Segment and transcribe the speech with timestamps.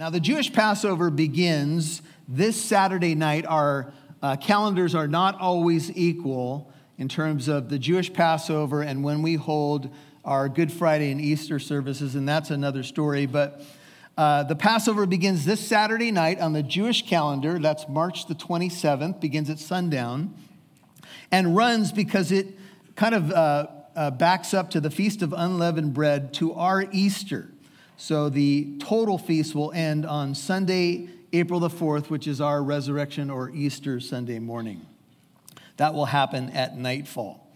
[0.00, 3.44] Now, the Jewish Passover begins this Saturday night.
[3.44, 9.20] Our uh, calendars are not always equal in terms of the Jewish Passover and when
[9.20, 9.94] we hold
[10.24, 13.26] our Good Friday and Easter services, and that's another story.
[13.26, 13.60] But
[14.16, 17.58] uh, the Passover begins this Saturday night on the Jewish calendar.
[17.58, 20.32] That's March the 27th, begins at sundown,
[21.30, 22.58] and runs because it
[22.96, 27.49] kind of uh, uh backs up to the Feast of Unleavened Bread to our Easter.
[28.00, 33.28] So the total feast will end on Sunday, April the 4th, which is our resurrection
[33.28, 34.86] or Easter Sunday morning.
[35.76, 37.46] That will happen at nightfall.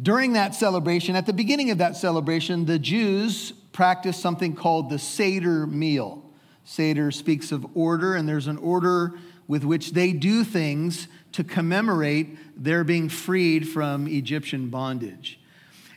[0.00, 5.00] During that celebration, at the beginning of that celebration, the Jews practice something called the
[5.00, 6.30] Seder meal.
[6.62, 9.18] Seder speaks of order, and there's an order
[9.48, 15.40] with which they do things to commemorate their being freed from Egyptian bondage.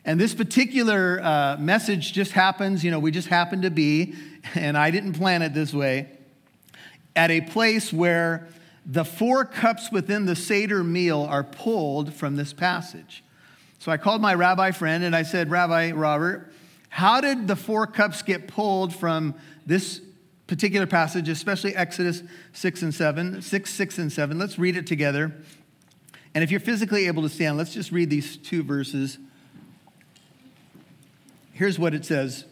[0.06, 4.14] And this particular uh, message just happens, you know, we just happen to be,
[4.56, 6.08] and I didn't plan it this way,
[7.16, 8.48] at a place where
[8.86, 13.24] the four cups within the Seder meal are pulled from this passage.
[13.80, 16.54] So I called my rabbi friend and I said, Rabbi Robert,
[16.90, 19.34] how did the four cups get pulled from
[19.66, 20.02] this
[20.46, 22.22] particular passage, especially Exodus
[22.54, 24.38] 6 and 7, 6, 6 and 7?
[24.38, 25.36] Let's read it together.
[26.36, 29.18] And if you're physically able to stand, let's just read these two verses
[31.56, 32.46] here's what it says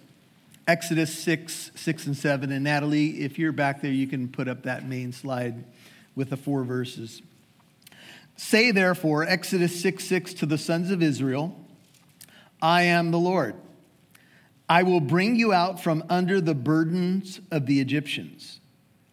[0.66, 2.52] Exodus 6, 6 and 7.
[2.52, 5.64] And Natalie, if you're back there, you can put up that main slide
[6.16, 7.22] with the four verses.
[8.36, 11.56] Say therefore, Exodus 6, 6 to the sons of Israel,
[12.62, 13.56] I am the Lord.
[14.70, 18.60] I will bring you out from under the burdens of the Egyptians.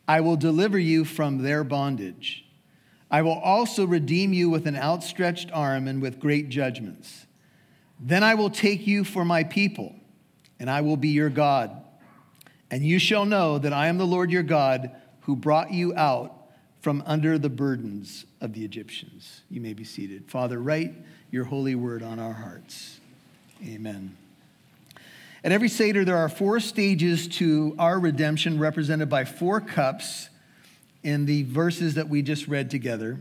[0.06, 2.44] I will deliver you from their bondage.
[3.10, 7.26] I will also redeem you with an outstretched arm and with great judgments.
[8.00, 9.94] Then I will take you for my people,
[10.58, 11.70] and I will be your God.
[12.70, 14.90] And you shall know that I am the Lord your God
[15.22, 16.34] who brought you out
[16.80, 19.42] from under the burdens of the Egyptians.
[19.50, 20.30] You may be seated.
[20.30, 20.94] Father, write
[21.30, 23.00] your holy word on our hearts.
[23.62, 24.16] Amen.
[25.44, 30.30] At every Seder, there are four stages to our redemption, represented by four cups
[31.02, 33.20] in the verses that we just read together.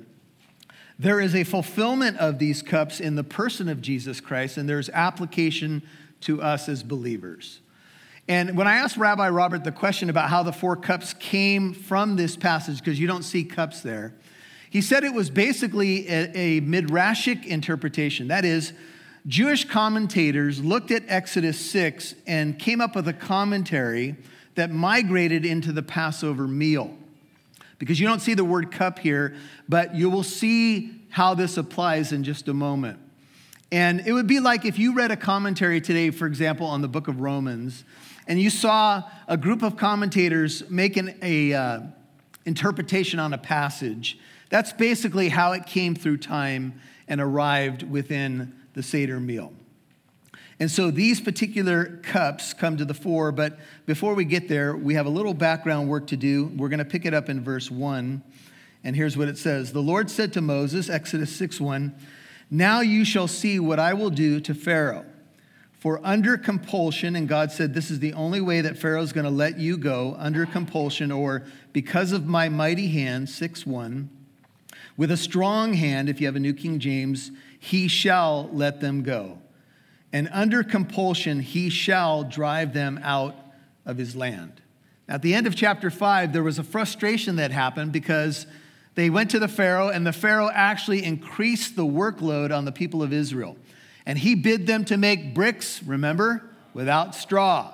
[1.00, 4.90] There is a fulfillment of these cups in the person of Jesus Christ, and there's
[4.90, 5.82] application
[6.22, 7.62] to us as believers.
[8.28, 12.18] And when I asked Rabbi Robert the question about how the four cups came from
[12.18, 14.14] this passage, because you don't see cups there,
[14.70, 18.28] he said it was basically a, a midrashic interpretation.
[18.28, 18.74] That is,
[19.26, 24.18] Jewish commentators looked at Exodus 6 and came up with a commentary
[24.56, 26.99] that migrated into the Passover meal
[27.80, 29.36] because you don't see the word cup here,
[29.68, 33.00] but you will see how this applies in just a moment.
[33.72, 36.88] And it would be like if you read a commentary today, for example, on the
[36.88, 37.84] book of Romans,
[38.28, 41.80] and you saw a group of commentators making a uh,
[42.46, 44.20] interpretation on a passage.
[44.50, 49.54] That's basically how it came through time and arrived within the Seder meal.
[50.60, 54.94] And so these particular cups come to the fore, but before we get there, we
[54.96, 56.48] have a little background work to do.
[56.58, 58.22] We're going to pick it up in verse 1.
[58.84, 61.96] And here's what it says The Lord said to Moses, Exodus 6 1,
[62.52, 65.06] Now you shall see what I will do to Pharaoh.
[65.80, 69.30] For under compulsion, and God said, This is the only way that Pharaoh's going to
[69.30, 74.10] let you go, under compulsion, or because of my mighty hand, 6 1,
[74.98, 79.04] with a strong hand, if you have a New King James, he shall let them
[79.04, 79.40] go
[80.12, 83.36] and under compulsion he shall drive them out
[83.86, 84.62] of his land.
[85.08, 88.46] At the end of chapter 5, there was a frustration that happened because
[88.96, 93.02] they went to the Pharaoh, and the Pharaoh actually increased the workload on the people
[93.02, 93.58] of Israel.
[94.06, 96.44] And he bid them to make bricks, remember,
[96.74, 97.74] without straw.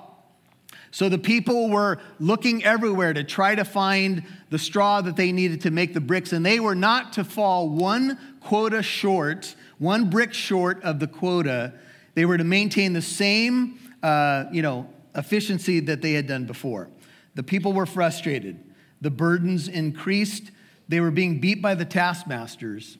[0.90, 5.62] So the people were looking everywhere to try to find the straw that they needed
[5.62, 10.32] to make the bricks, and they were not to fall one quota short, one brick
[10.32, 11.74] short of the quota
[12.16, 16.88] they were to maintain the same, uh, you know, efficiency that they had done before.
[17.34, 18.58] The people were frustrated.
[19.02, 20.50] The burdens increased.
[20.88, 22.96] They were being beat by the taskmasters.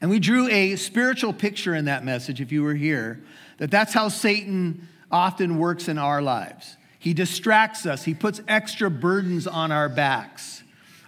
[0.00, 3.22] And we drew a spiritual picture in that message, if you were here,
[3.58, 6.78] that that's how Satan often works in our lives.
[6.98, 10.62] He distracts us, he puts extra burdens on our backs.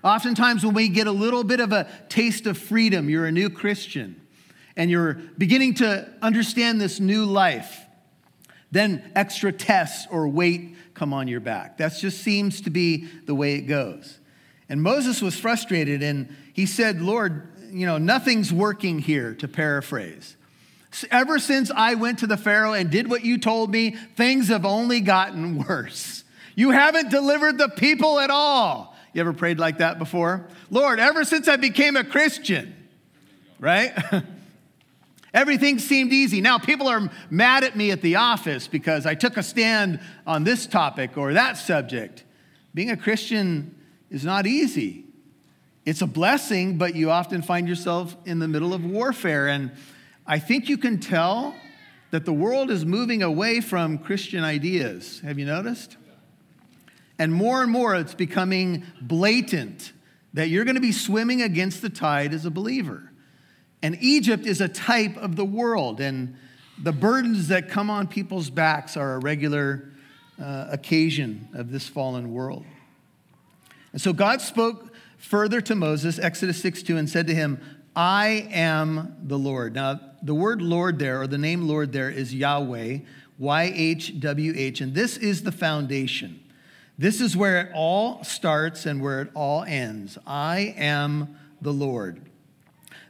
[0.04, 3.48] Oftentimes, when we get a little bit of a taste of freedom, you're a new
[3.48, 4.20] Christian
[4.76, 7.80] and you're beginning to understand this new life,
[8.70, 11.78] then extra tests or weight come on your back.
[11.78, 14.18] That just seems to be the way it goes.
[14.68, 20.36] And Moses was frustrated and he said, Lord, you know, nothing's working here, to paraphrase.
[21.10, 24.64] Ever since I went to the Pharaoh and did what you told me, things have
[24.64, 26.24] only gotten worse.
[26.54, 28.96] You haven't delivered the people at all.
[29.12, 30.46] You ever prayed like that before?
[30.70, 32.74] Lord, ever since I became a Christian,
[33.58, 33.92] right?
[35.34, 36.40] Everything seemed easy.
[36.40, 40.44] Now, people are mad at me at the office because I took a stand on
[40.44, 42.22] this topic or that subject.
[42.72, 43.74] Being a Christian
[44.10, 45.04] is not easy.
[45.84, 49.48] It's a blessing, but you often find yourself in the middle of warfare.
[49.48, 49.72] And
[50.24, 51.56] I think you can tell
[52.12, 55.18] that the world is moving away from Christian ideas.
[55.24, 55.96] Have you noticed?
[57.18, 59.92] And more and more, it's becoming blatant
[60.32, 63.10] that you're going to be swimming against the tide as a believer.
[63.84, 66.38] And Egypt is a type of the world, and
[66.82, 69.90] the burdens that come on people's backs are a regular
[70.42, 72.64] uh, occasion of this fallen world.
[73.92, 77.60] And so God spoke further to Moses, Exodus 6 2, and said to him,
[77.94, 79.74] I am the Lord.
[79.74, 83.00] Now, the word Lord there, or the name Lord there, is Yahweh,
[83.38, 86.42] Y H W H, and this is the foundation.
[86.96, 90.16] This is where it all starts and where it all ends.
[90.26, 92.22] I am the Lord.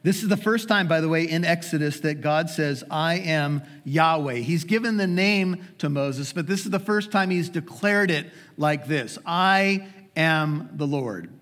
[0.04, 3.62] This is the first time, by the way, in Exodus that God says, I am
[3.84, 4.34] Yahweh.
[4.34, 8.30] He's given the name to Moses, but this is the first time he's declared it
[8.58, 11.32] like this I am the Lord.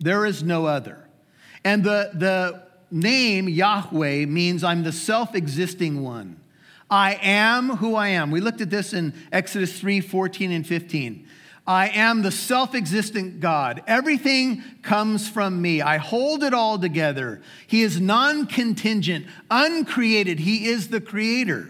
[0.00, 1.06] There is no other.
[1.62, 6.40] And the, the name Yahweh means I'm the self existing one.
[6.88, 8.30] I am who I am.
[8.30, 11.28] We looked at this in Exodus 3 14 and 15.
[11.68, 13.82] I am the self existent God.
[13.86, 15.82] Everything comes from me.
[15.82, 17.42] I hold it all together.
[17.66, 20.40] He is non contingent, uncreated.
[20.40, 21.68] He is the creator.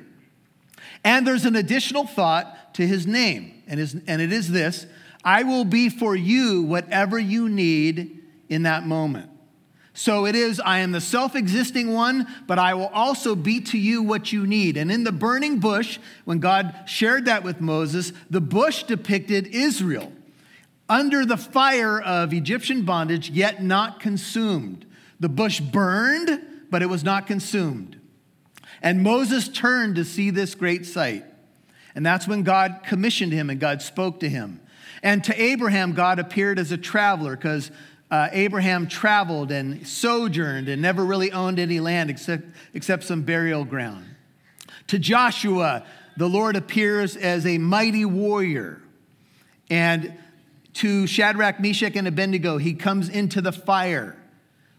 [1.02, 4.86] And there's an additional thought to his name, and, his, and it is this
[5.24, 9.30] I will be for you whatever you need in that moment.
[9.98, 13.76] So it is, I am the self existing one, but I will also be to
[13.76, 14.76] you what you need.
[14.76, 20.12] And in the burning bush, when God shared that with Moses, the bush depicted Israel
[20.88, 24.86] under the fire of Egyptian bondage, yet not consumed.
[25.18, 28.00] The bush burned, but it was not consumed.
[28.80, 31.24] And Moses turned to see this great sight.
[31.96, 34.60] And that's when God commissioned him and God spoke to him.
[35.02, 37.72] And to Abraham, God appeared as a traveler because
[38.10, 43.64] uh, Abraham traveled and sojourned and never really owned any land except, except some burial
[43.64, 44.06] ground.
[44.88, 45.84] To Joshua,
[46.16, 48.82] the Lord appears as a mighty warrior.
[49.70, 50.14] And
[50.74, 54.16] to Shadrach, Meshach, and Abednego, he comes into the fire.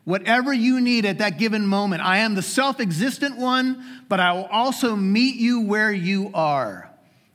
[0.05, 4.33] Whatever you need at that given moment, I am the self existent one, but I
[4.33, 6.89] will also meet you where you are.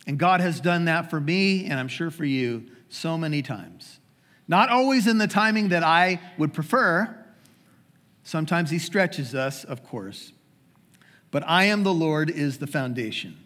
[0.06, 3.93] And God has done that for me, and I'm sure for you, so many times.
[4.46, 7.16] Not always in the timing that I would prefer.
[8.22, 10.32] Sometimes He stretches us, of course.
[11.30, 13.38] But I am the Lord is the foundation.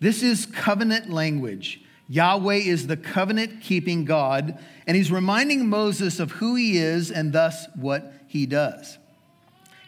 [0.00, 1.80] This is covenant language.
[2.08, 7.32] Yahweh is the covenant keeping God, and He's reminding Moses of who He is and
[7.32, 8.98] thus what He does.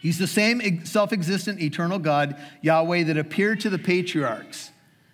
[0.01, 4.71] He's the same self existent eternal God, Yahweh, that appeared to the patriarchs,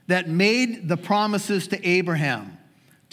[0.07, 2.57] that made the promises to Abraham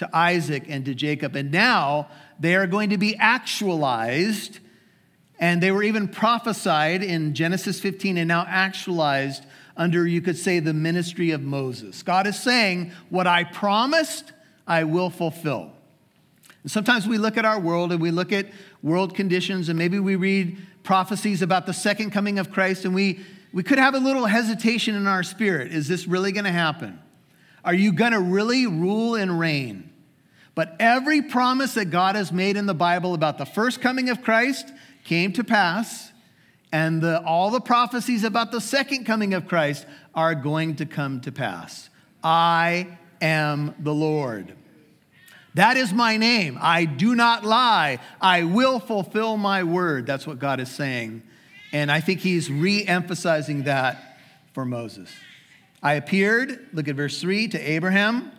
[0.01, 1.37] to Isaac and to Jacob.
[1.37, 2.09] And now
[2.39, 4.59] they are going to be actualized,
[5.39, 9.45] and they were even prophesied in Genesis 15 and now actualized
[9.77, 12.03] under, you could say, the ministry of Moses.
[12.03, 14.33] God is saying, What I promised,
[14.67, 15.71] I will fulfill.
[16.63, 18.47] And sometimes we look at our world and we look at
[18.83, 23.21] world conditions, and maybe we read prophecies about the second coming of Christ, and we,
[23.53, 25.73] we could have a little hesitation in our spirit.
[25.73, 26.99] Is this really going to happen?
[27.67, 29.90] Are you going to really rule and reign?
[30.55, 34.23] But every promise that God has made in the Bible about the first coming of
[34.23, 34.73] Christ
[35.05, 36.13] came to pass,
[36.73, 41.21] and the, all the prophecies about the second coming of Christ are going to come
[41.23, 41.89] to pass.
[42.23, 44.55] I am the Lord.
[45.55, 46.59] That is my name.
[46.61, 47.99] I do not lie.
[48.21, 50.07] I will fulfill my word.
[50.07, 51.23] That's what God is saying.
[51.73, 54.19] And I think he's re emphasizing that
[54.53, 55.11] for Moses.
[55.83, 58.31] I appeared, look at verse 3, to Abraham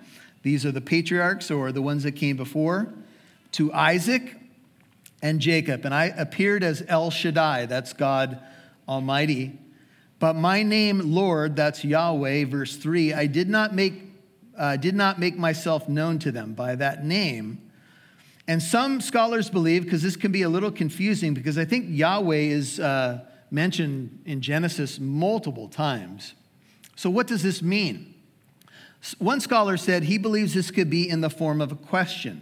[0.44, 2.94] these are the patriarchs or the ones that came before,
[3.54, 4.38] to Isaac
[5.22, 5.86] and Jacob.
[5.86, 8.40] And I appeared as El Shaddai, that's God
[8.88, 9.60] Almighty.
[10.20, 13.94] But my name, Lord, that's Yahweh, verse 3, I did not make,
[14.58, 17.72] uh, did not make myself known to them by that name.
[18.48, 22.36] And some scholars believe, because this can be a little confusing, because I think Yahweh
[22.36, 26.34] is uh, mentioned in Genesis multiple times.
[26.96, 28.11] So, what does this mean?
[29.18, 32.42] One scholar said he believes this could be in the form of a question.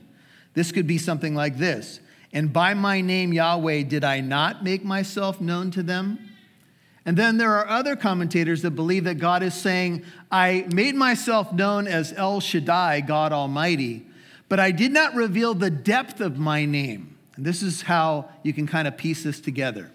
[0.54, 2.00] This could be something like this
[2.34, 6.20] And by my name, Yahweh, did I not make myself known to them?
[7.06, 11.52] And then there are other commentators that believe that God is saying, I made myself
[11.52, 14.06] known as El Shaddai, God Almighty,
[14.48, 17.18] but I did not reveal the depth of my name.
[17.36, 19.92] And this is how you can kind of piece this together.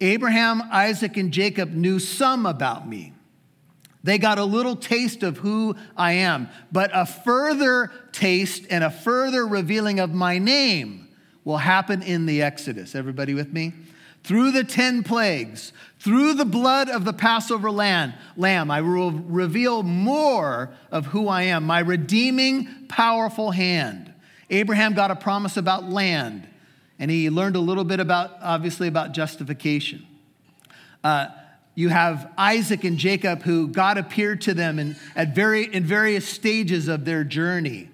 [0.00, 3.12] Abraham, Isaac, and Jacob knew some about me.
[4.04, 8.90] They got a little taste of who I am, but a further taste and a
[8.90, 11.08] further revealing of my name
[11.42, 12.94] will happen in the Exodus.
[12.94, 13.72] Everybody with me?
[14.22, 19.82] Through the 10 plagues, through the blood of the Passover lamb, lamb, I will reveal
[19.82, 24.12] more of who I am, my redeeming, powerful hand.
[24.50, 26.46] Abraham got a promise about land,
[26.98, 30.06] and he learned a little bit about, obviously, about justification.
[31.02, 31.28] Uh,
[31.74, 36.28] you have Isaac and Jacob, who God appeared to them in, at very, in various
[36.28, 37.88] stages of their journey.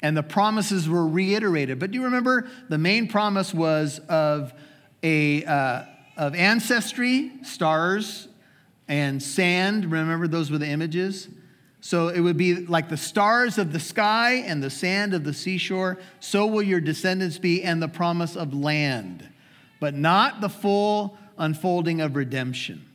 [0.00, 1.78] And the promises were reiterated.
[1.78, 4.54] But do you remember the main promise was of,
[5.02, 5.82] a, uh,
[6.16, 8.28] of ancestry, stars,
[8.86, 9.90] and sand?
[9.90, 11.28] Remember, those were the images?
[11.80, 15.34] So it would be like the stars of the sky and the sand of the
[15.34, 19.28] seashore, so will your descendants be, and the promise of land,
[19.80, 22.87] but not the full unfolding of redemption.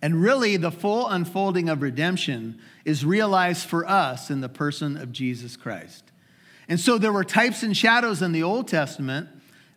[0.00, 5.12] And really, the full unfolding of redemption is realized for us in the person of
[5.12, 6.04] Jesus Christ.
[6.68, 9.28] And so there were types and shadows in the Old Testament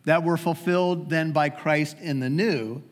[0.04, 2.82] that were fulfilled then by Christ in the New.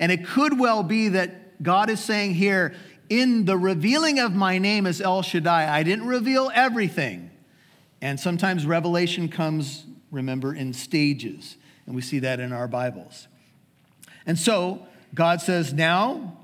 [0.00, 2.74] And it could well be that God is saying here,
[3.08, 7.30] in the revealing of my name as El Shaddai, I didn't reveal everything.
[8.00, 11.56] And sometimes revelation comes, remember, in stages.
[11.86, 13.28] And we see that in our Bibles.
[14.26, 16.38] And so God says, Now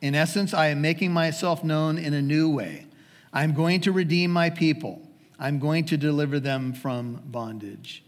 [0.00, 2.86] in essence, I am making myself known in a new way.
[3.32, 5.02] I'm going to redeem my people.
[5.38, 8.04] I'm going to deliver them from bondage.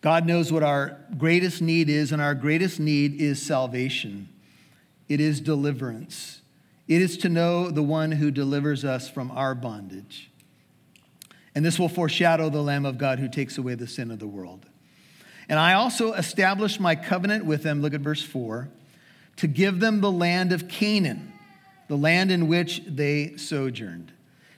[0.00, 4.28] God knows what our greatest need is, and our greatest need is salvation.
[5.08, 6.42] It is deliverance.
[6.86, 10.30] It is to know the one who delivers us from our bondage.
[11.54, 14.26] And this will foreshadow the Lamb of God who takes away the sin of the
[14.26, 14.66] world.
[15.48, 17.80] And I also established my covenant with them.
[17.80, 18.68] Look at verse 4
[19.36, 21.32] to give them the land of Canaan,
[21.88, 24.12] the land in which they sojourned.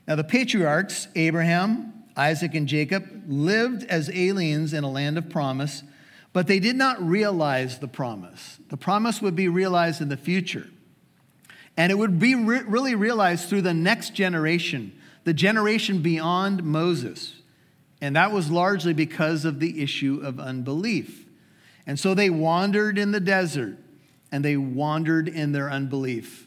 [0.07, 5.83] Now, the patriarchs, Abraham, Isaac, and Jacob, lived as aliens in a land of promise,
[6.33, 8.59] but they did not realize the promise.
[8.69, 10.69] The promise would be realized in the future.
[11.77, 17.35] And it would be re- really realized through the next generation, the generation beyond Moses.
[18.01, 21.27] And that was largely because of the issue of unbelief.
[21.87, 23.79] And so they wandered in the desert
[24.31, 26.47] and they wandered in their unbelief.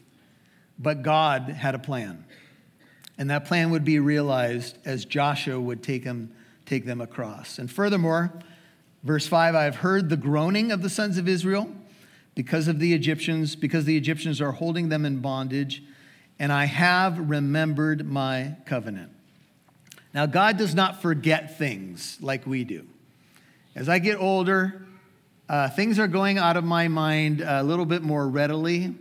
[0.78, 2.24] But God had a plan.
[3.18, 6.32] And that plan would be realized as Joshua would take them,
[6.66, 7.58] take them across.
[7.58, 8.32] And furthermore,
[9.02, 11.70] verse 5 I have heard the groaning of the sons of Israel
[12.34, 15.82] because of the Egyptians, because the Egyptians are holding them in bondage,
[16.38, 19.12] and I have remembered my covenant.
[20.14, 22.86] Now, God does not forget things like we do.
[23.74, 24.86] As I get older,
[25.52, 28.94] uh, things are going out of my mind a little bit more readily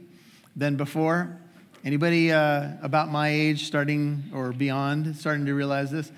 [0.54, 1.40] than before.
[1.86, 6.12] Anybody uh, about my age, starting or beyond, starting to realize this?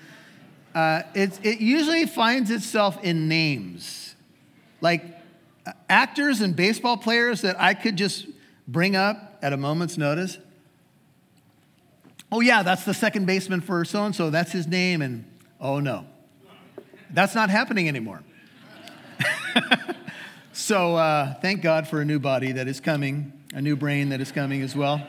[0.74, 4.16] Uh, it, usually finds itself in names,
[4.80, 5.04] like
[5.68, 8.26] uh, actors and baseball players that I could just
[8.66, 10.38] bring up at a moment's notice.
[12.32, 14.30] Oh, yeah, that's the second baseman for so and so.
[14.30, 15.00] That's his name.
[15.00, 15.26] And
[15.60, 16.06] oh, no,
[17.10, 18.24] that's not happening anymore.
[20.56, 24.20] So uh, thank God for a new body that is coming, a new brain that
[24.20, 25.04] is coming as well.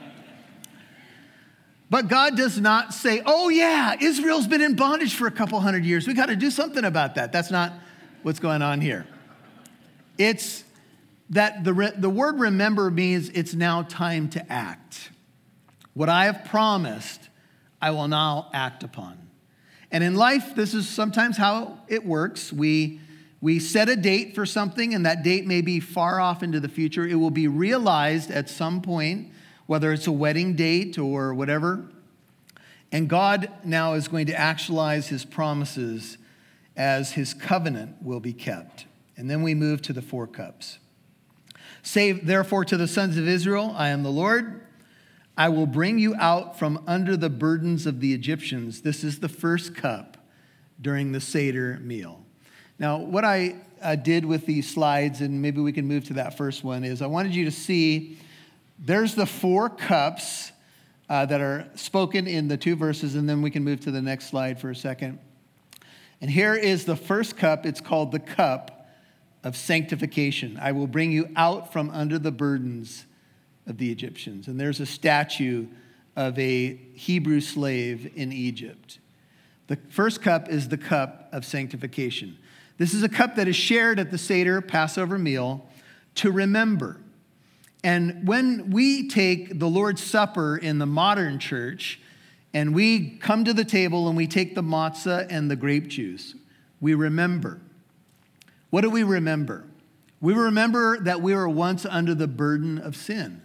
[1.88, 5.86] But God does not say, oh, yeah, Israel's been in bondage for a couple hundred
[5.86, 6.08] years.
[6.08, 7.32] We got to do something about that.
[7.32, 7.74] That's not
[8.24, 9.06] what's going on here.
[10.18, 10.64] It's
[11.30, 15.12] that the, re- the word remember means it's now time to act.
[15.94, 17.30] What I have promised,
[17.80, 19.20] I will now act upon.
[19.92, 22.52] And in life, this is sometimes how it works.
[22.52, 23.00] We
[23.46, 26.68] we set a date for something, and that date may be far off into the
[26.68, 27.06] future.
[27.06, 29.32] It will be realized at some point,
[29.68, 31.86] whether it's a wedding date or whatever.
[32.92, 36.18] And God now is going to actualize his promises
[36.76, 38.88] as his covenant will be kept.
[39.16, 40.80] And then we move to the four cups.
[41.84, 44.66] Say, therefore, to the sons of Israel, I am the Lord.
[45.38, 48.82] I will bring you out from under the burdens of the Egyptians.
[48.82, 50.18] This is the first cup
[50.82, 52.25] during the Seder meal.
[52.78, 56.38] Now, what I uh, did with these slides, and maybe we can move to that
[56.38, 58.18] first one, is I wanted you to see
[58.80, 60.52] there's the four cups
[61.10, 64.02] uh, that are spoken in the two verses, and then we can move to the
[64.02, 65.20] next slide for a second.
[66.20, 67.66] And here is the first cup.
[67.66, 68.88] It's called the cup
[69.44, 70.58] of sanctification.
[70.62, 73.06] I will bring you out from under the burdens
[73.68, 74.48] of the Egyptians.
[74.48, 75.68] And there's a statue
[76.16, 79.00] of a Hebrew slave in Egypt.
[79.68, 82.38] The first cup is the cup of sanctification.
[82.78, 85.68] This is a cup that is shared at the Seder Passover meal
[86.16, 87.00] to remember.
[87.84, 92.00] And when we take the Lord's Supper in the modern church
[92.54, 96.36] and we come to the table and we take the matzah and the grape juice,
[96.82, 97.62] we remember.
[98.72, 99.66] What do we remember?
[100.20, 103.42] We remember that we were once under the burden of sin.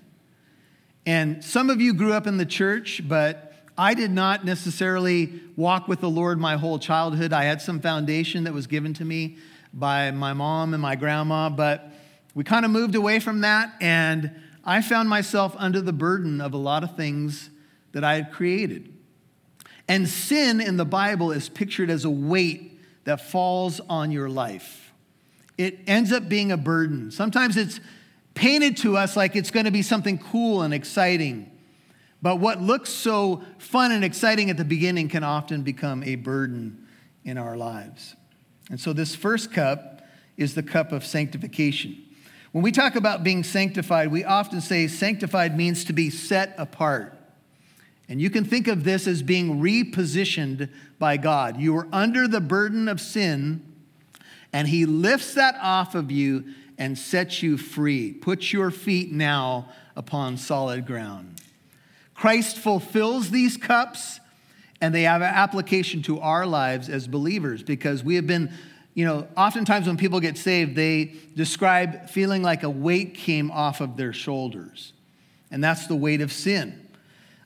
[1.06, 3.49] And some of you grew up in the church, but
[3.80, 7.32] I did not necessarily walk with the Lord my whole childhood.
[7.32, 9.38] I had some foundation that was given to me
[9.72, 11.90] by my mom and my grandma, but
[12.34, 14.32] we kind of moved away from that, and
[14.66, 17.48] I found myself under the burden of a lot of things
[17.92, 18.92] that I had created.
[19.88, 24.92] And sin in the Bible is pictured as a weight that falls on your life.
[25.56, 27.10] It ends up being a burden.
[27.10, 27.80] Sometimes it's
[28.34, 31.49] painted to us like it's going to be something cool and exciting.
[32.22, 36.86] But what looks so fun and exciting at the beginning can often become a burden
[37.24, 38.14] in our lives.
[38.70, 40.02] And so, this first cup
[40.36, 42.02] is the cup of sanctification.
[42.52, 47.16] When we talk about being sanctified, we often say sanctified means to be set apart.
[48.08, 51.60] And you can think of this as being repositioned by God.
[51.60, 53.62] You are under the burden of sin,
[54.52, 56.44] and He lifts that off of you
[56.76, 58.12] and sets you free.
[58.12, 61.40] Put your feet now upon solid ground.
[62.20, 64.20] Christ fulfills these cups,
[64.82, 68.52] and they have an application to our lives as believers because we have been
[68.92, 73.80] you know, oftentimes when people get saved, they describe feeling like a weight came off
[73.80, 74.92] of their shoulders.
[75.50, 76.88] And that's the weight of sin.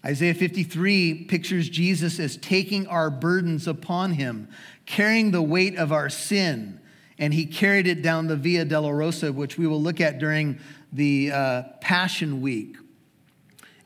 [0.04, 4.48] Isaiah 53 pictures Jesus as taking our burdens upon him,
[4.86, 6.80] carrying the weight of our sin.
[7.16, 10.58] And he carried it down the Via Dolorosa, which we will look at during
[10.92, 12.74] the uh, Passion Week.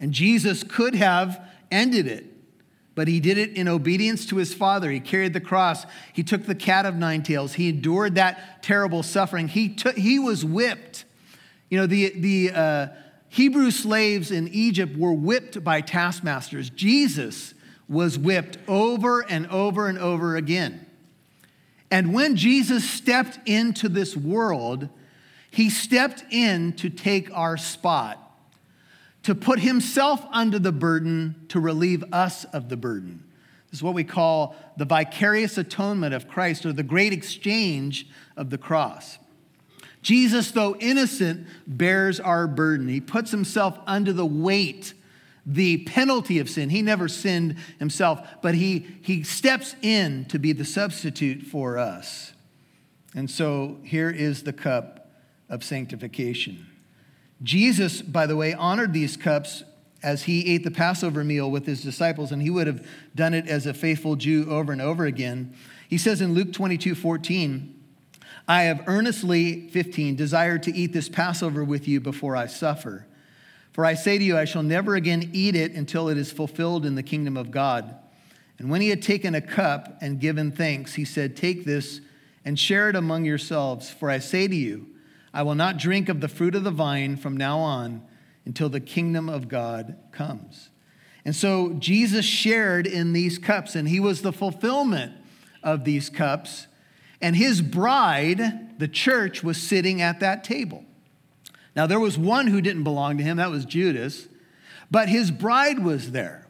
[0.01, 1.41] And Jesus could have
[1.71, 2.39] ended it
[2.99, 4.91] but he did it in obedience to his father.
[4.91, 5.87] He carried the cross.
[6.13, 7.53] He took the cat of nine tails.
[7.53, 9.47] He endured that terrible suffering.
[9.47, 11.05] He, took, he was whipped.
[11.71, 12.87] You know, the, the uh,
[13.29, 16.71] Hebrew slaves in Egypt were whipped by taskmasters.
[16.71, 17.55] Jesus
[17.89, 20.85] was whipped over and over and over again.
[21.93, 24.89] And when Jesus stepped into this world,
[25.53, 28.28] he stepped in to take our spot
[29.23, 33.25] to put himself under the burden to relieve us of the burden.
[33.71, 38.51] This is what we call the vicarious atonement of Christ or the great exchange of
[38.51, 39.19] the cross.
[40.01, 42.89] Jesus, though innocent, bears our burden.
[42.89, 44.95] He puts himself under the weight,
[45.45, 46.71] the penalty of sin.
[46.71, 52.33] He never sinned himself, but he, he steps in to be the substitute for us.
[53.15, 55.11] And so here is the cup
[55.49, 56.67] of sanctification.
[57.43, 59.63] Jesus, by the way, honored these cups
[60.03, 63.49] as he ate the Passover meal with his disciples, and he would have done it
[63.49, 65.55] as a faithful Jew over and over again.
[65.89, 67.75] He says in Luke 22 14,
[68.47, 73.07] I have earnestly, 15, desired to eat this Passover with you before I suffer.
[73.73, 76.87] For I say to you, I shall never again eat it until it is fulfilled
[76.87, 77.95] in the kingdom of God.
[78.59, 82.01] And when he had taken a cup and given thanks, he said, Take this
[82.45, 83.91] and share it among yourselves.
[83.91, 84.87] For I say to you,
[85.33, 88.03] I will not drink of the fruit of the vine from now on
[88.45, 90.71] until the kingdom of God comes.
[91.25, 95.13] And so Jesus shared in these cups, and he was the fulfillment
[95.63, 96.67] of these cups.
[97.21, 100.85] And his bride, the church, was sitting at that table.
[101.77, 104.27] Now, there was one who didn't belong to him, that was Judas,
[104.91, 106.47] but his bride was there.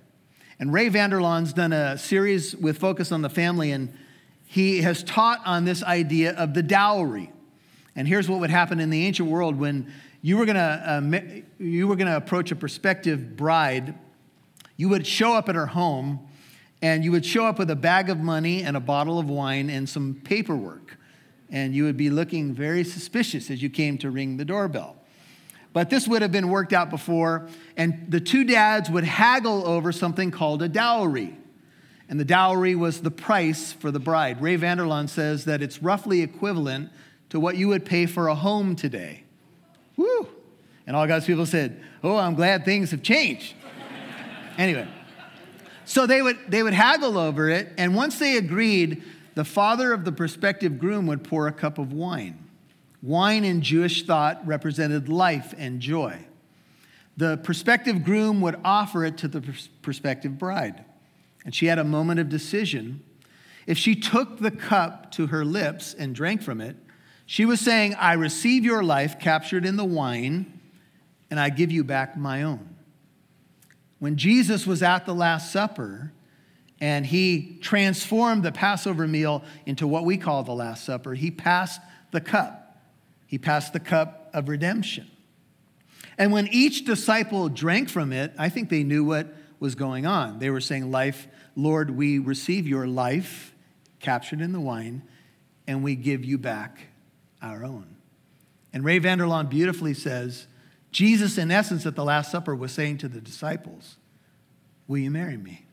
[0.61, 3.93] And Ray Vander Laan's done a series with Focus on the Family, and
[4.45, 7.33] he has taught on this idea of the dowry.
[7.99, 11.21] And here's what would happen in the ancient world when you were to uh,
[11.59, 13.93] you were to approach a prospective bride.
[14.77, 16.21] You would show up at her home,
[16.81, 19.69] and you would show up with a bag of money and a bottle of wine
[19.69, 20.97] and some paperwork,
[21.51, 24.95] and you would be looking very suspicious as you came to ring the doorbell.
[25.73, 29.91] But this would have been worked out before, and the two dads would haggle over
[29.91, 31.37] something called a dowry.
[32.09, 34.41] And the dowry was the price for the bride.
[34.41, 36.93] Ray Vander Laan says that it's roughly equivalent
[37.31, 39.25] to what you would pay for a home today.
[39.97, 40.29] Woo!
[40.87, 43.55] And all God's people said, Oh, I'm glad things have changed.
[44.59, 44.89] anyway,
[45.85, 49.03] so they would, they would haggle over it, and once they agreed,
[49.35, 52.39] the father of the prospective groom would pour a cup of wine.
[53.03, 56.27] Wine in Jewish thought represented life and joy.
[57.17, 59.43] The prospective groom would offer it to the
[59.83, 60.85] prospective bride,
[61.45, 63.03] and she had a moment of decision.
[63.67, 66.77] If she took the cup to her lips and drank from it,
[67.31, 70.61] she was saying, I receive your life captured in the wine,
[71.31, 72.75] and I give you back my own.
[73.99, 76.11] When Jesus was at the Last Supper
[76.81, 81.13] and he transformed the Passover meal into what we call the Last Supper.
[81.13, 82.81] He passed the cup,
[83.27, 85.11] he passed the cup of redemption.
[86.17, 89.27] And when each disciple drank from it, I think they knew what
[89.61, 90.39] was going on.
[90.39, 93.53] They were saying, Life, Lord, we receive your life
[94.01, 95.03] captured in the wine,
[95.67, 96.88] and we give you back
[97.43, 97.97] our own.
[98.73, 100.47] And Ray Vander Laan beautifully says,
[100.91, 103.97] Jesus, in essence, at the Last Supper, was saying to the disciples,
[104.87, 105.67] Will you marry me?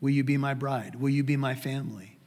[0.00, 0.96] Will you be my bride?
[0.96, 2.18] Will you be my family?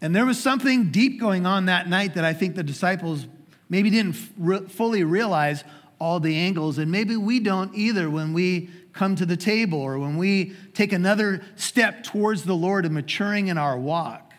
[0.00, 3.26] And there was something deep going on that night that I think the disciples
[3.68, 5.62] maybe didn't fully realize
[5.98, 9.98] all the angles, and maybe we don't either when we come to the table or
[9.98, 14.29] when we take another step towards the Lord and maturing in our walk.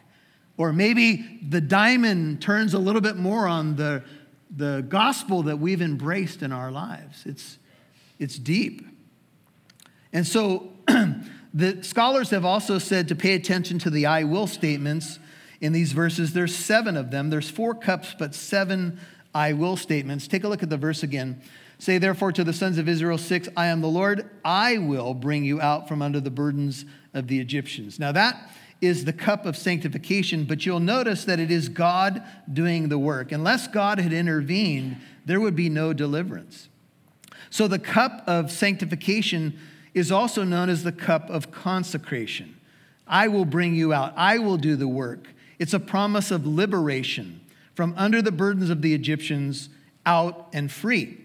[0.61, 4.03] Or maybe the diamond turns a little bit more on the,
[4.55, 7.23] the gospel that we've embraced in our lives.
[7.25, 7.57] It's,
[8.19, 8.85] it's deep.
[10.13, 10.69] And so
[11.55, 15.17] the scholars have also said to pay attention to the I will statements
[15.61, 16.33] in these verses.
[16.33, 17.31] There's seven of them.
[17.31, 18.99] There's four cups, but seven
[19.33, 20.27] I will statements.
[20.27, 21.41] Take a look at the verse again.
[21.79, 25.43] Say, therefore, to the sons of Israel, six, I am the Lord, I will bring
[25.43, 27.97] you out from under the burdens of the Egyptians.
[27.97, 32.89] Now, that is the cup of sanctification, but you'll notice that it is God doing
[32.89, 33.31] the work.
[33.31, 36.67] Unless God had intervened, there would be no deliverance.
[37.51, 39.59] So, the cup of sanctification
[39.93, 42.57] is also known as the cup of consecration.
[43.07, 45.27] I will bring you out, I will do the work.
[45.59, 47.41] It's a promise of liberation
[47.75, 49.69] from under the burdens of the Egyptians
[50.05, 51.17] out and free.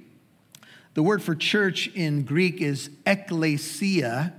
[0.95, 4.33] The word for church in Greek is ekklesia,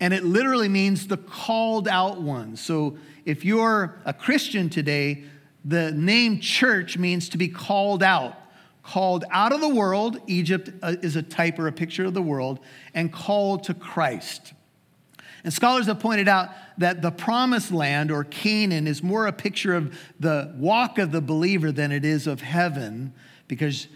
[0.00, 2.60] and it literally means the called out ones.
[2.60, 5.24] So if you're a Christian today,
[5.64, 8.36] the name church means to be called out.
[8.82, 12.22] Called out of the world, Egypt uh, is a type or a picture of the
[12.22, 12.60] world,
[12.94, 14.52] and called to Christ.
[15.42, 19.74] And scholars have pointed out that the promised land or Canaan is more a picture
[19.74, 23.12] of the walk of the believer than it is of heaven
[23.48, 23.88] because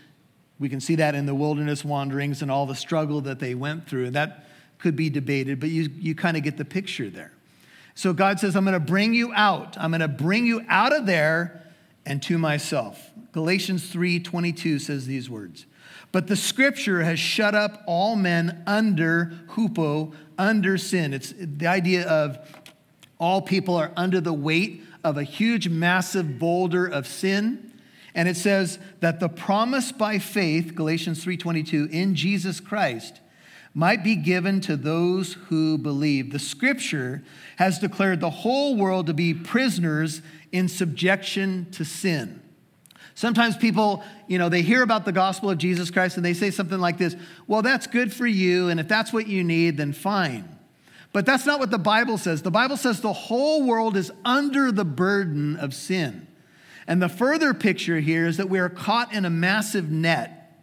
[0.59, 3.89] we can see that in the wilderness wanderings and all the struggle that they went
[3.89, 4.07] through.
[4.07, 4.47] And that
[4.81, 7.33] could be debated, but you, you kind of get the picture there.
[7.95, 9.77] So God says, I'm going to bring you out.
[9.79, 11.63] I'm going to bring you out of there
[12.07, 13.11] and to myself.
[13.33, 15.67] Galatians 3:22 says these words.
[16.13, 21.15] But the scripture has shut up all men under hupo, under sin.
[21.15, 22.39] It's the idea of
[23.19, 27.73] all people are under the weight of a huge, massive boulder of sin.
[28.15, 33.21] And it says that the promise by faith, Galatians 3:22, in Jesus Christ
[33.73, 36.33] might be given to those who believe.
[36.33, 37.23] The scripture
[37.57, 42.41] has declared the whole world to be prisoners in subjection to sin.
[43.15, 46.51] Sometimes people, you know, they hear about the gospel of Jesus Christ and they say
[46.51, 47.15] something like this,
[47.47, 50.49] "Well, that's good for you, and if that's what you need, then fine."
[51.13, 52.43] But that's not what the Bible says.
[52.43, 56.29] The Bible says the whole world is under the burden of sin.
[56.87, 60.57] And the further picture here is that we are caught in a massive net.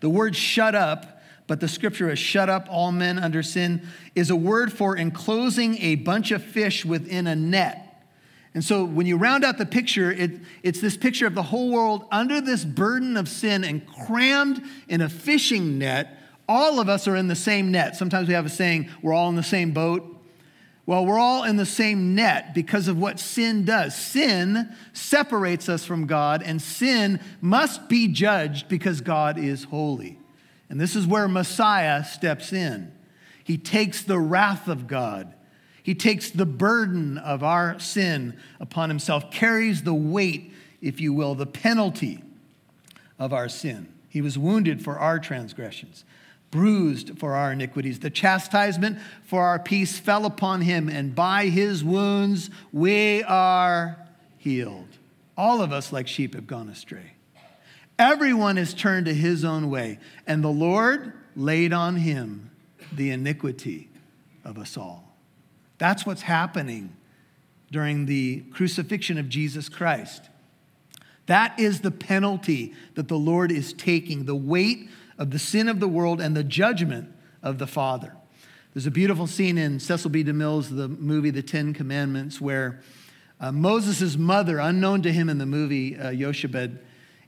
[0.00, 1.11] The word shut up,
[1.52, 5.76] but the scripture is shut up all men under sin, is a word for enclosing
[5.82, 8.06] a bunch of fish within a net.
[8.54, 10.30] And so when you round out the picture, it,
[10.62, 15.02] it's this picture of the whole world under this burden of sin and crammed in
[15.02, 16.18] a fishing net.
[16.48, 17.96] All of us are in the same net.
[17.96, 20.06] Sometimes we have a saying, we're all in the same boat.
[20.86, 23.94] Well, we're all in the same net because of what sin does.
[23.94, 30.18] Sin separates us from God, and sin must be judged because God is holy.
[30.72, 32.90] And this is where Messiah steps in.
[33.44, 35.34] He takes the wrath of God,
[35.82, 41.34] he takes the burden of our sin upon himself, carries the weight, if you will,
[41.34, 42.22] the penalty
[43.18, 43.86] of our sin.
[44.08, 46.04] He was wounded for our transgressions
[46.50, 47.98] bruised for our iniquities.
[47.98, 53.98] The chastisement for our peace fell upon him, and by his wounds we are
[54.38, 54.88] healed.
[55.36, 57.11] All of us, like sheep, have gone astray.
[57.98, 62.50] Everyone has turned to his own way, and the Lord laid on him
[62.92, 63.88] the iniquity
[64.44, 65.14] of us all.
[65.78, 66.96] That's what's happening
[67.70, 70.28] during the crucifixion of Jesus Christ.
[71.26, 75.80] That is the penalty that the Lord is taking, the weight of the sin of
[75.80, 78.14] the world and the judgment of the Father.
[78.74, 80.24] There's a beautiful scene in Cecil B.
[80.24, 82.80] DeMille's the movie The Ten Commandments where
[83.40, 86.78] uh, Moses' mother, unknown to him in the movie uh, Yoshebed,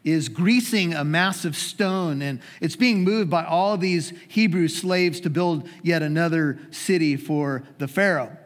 [0.04, 5.30] is greasing a massive stone and it's being moved by all these Hebrew slaves to
[5.30, 8.36] build yet another city for the Pharaoh.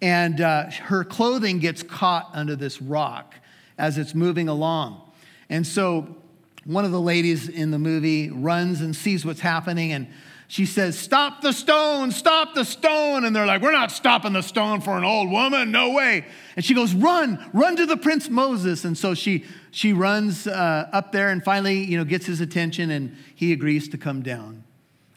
[0.00, 3.34] And uh, her clothing gets caught under this rock
[3.78, 5.12] as it's moving along.
[5.48, 6.16] And so
[6.64, 10.08] one of the ladies in the movie runs and sees what's happening and
[10.52, 13.24] she says, Stop the stone, stop the stone.
[13.24, 16.26] And they're like, We're not stopping the stone for an old woman, no way.
[16.56, 18.84] And she goes, Run, run to the Prince Moses.
[18.84, 22.90] And so she, she runs uh, up there and finally, you know, gets his attention
[22.90, 24.62] and he agrees to come down.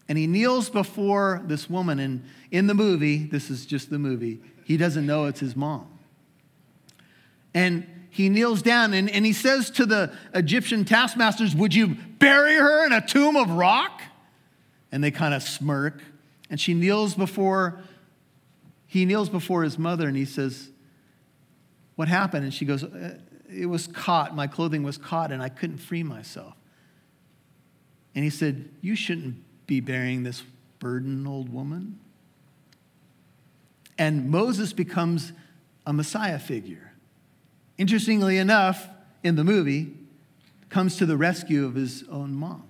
[0.08, 2.00] And he kneels before this woman.
[2.00, 5.86] And in the movie, this is just the movie, he doesn't know it's his mom.
[7.54, 12.56] And he kneels down and, and he says to the Egyptian taskmasters, Would you bury
[12.56, 14.02] her in a tomb of rock?
[14.91, 16.02] And they kind of smirk.
[16.50, 17.82] And she kneels before,
[18.88, 20.69] he kneels before his mother and he says,
[21.95, 22.43] What happened?
[22.43, 23.17] And she goes, uh,
[23.54, 24.36] It was caught.
[24.36, 26.54] My clothing was caught and I couldn't free myself.
[28.13, 30.43] And he said, You shouldn't be bearing this
[30.80, 32.00] burden, old woman.
[33.98, 35.32] And Moses becomes
[35.86, 36.91] a Messiah figure.
[37.78, 38.88] Interestingly enough,
[39.24, 39.93] in the movie,
[40.69, 42.64] comes to the rescue of his own mom.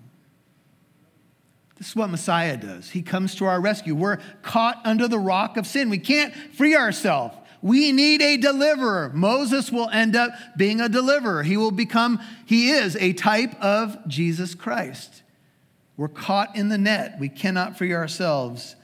[1.77, 2.89] This is what Messiah does.
[2.89, 3.95] He comes to our rescue.
[3.95, 5.89] We're caught under the rock of sin.
[5.89, 7.35] We can't free ourselves.
[7.61, 9.11] We need a deliverer.
[9.13, 11.43] Moses will end up being a deliverer.
[11.43, 15.23] He will become, he is a type of Jesus Christ.
[15.97, 17.17] We're caught in the net.
[17.19, 18.75] We cannot free ourselves.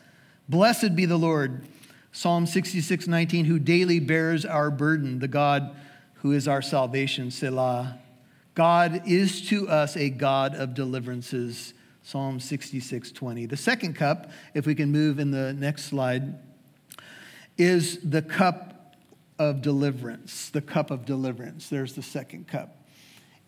[0.50, 1.68] Blessed be the Lord,
[2.12, 5.76] Psalm 66 19, who daily bears our burden, the God
[6.16, 8.00] who is our salvation, Selah.
[8.54, 13.46] God is to us a God of deliverances Psalm 66 20.
[13.46, 16.40] The second cup, if we can move in the next slide,
[17.58, 18.96] is the cup
[19.38, 20.50] of deliverance.
[20.50, 21.70] The cup of deliverance.
[21.70, 22.78] There's the second cup.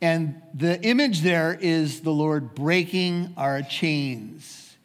[0.02, 4.76] And the image there is the Lord breaking our chains.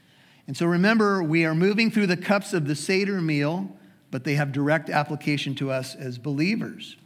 [0.46, 3.76] And so remember, we are moving through the cups of the Seder meal,
[4.10, 6.96] but they have direct application to us as believers.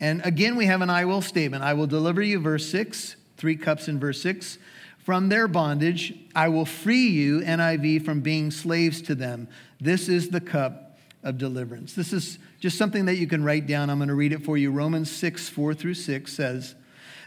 [0.00, 1.64] And again, we have an I will statement.
[1.64, 4.58] I will deliver you, verse 6, three cups in verse 6
[5.06, 6.12] from their bondage.
[6.34, 9.46] I will free you, NIV, from being slaves to them.
[9.80, 11.94] This is the cup of deliverance.
[11.94, 13.88] This is just something that you can write down.
[13.88, 14.72] I'm going to read it for you.
[14.72, 16.74] Romans 6, 4 through 6 says,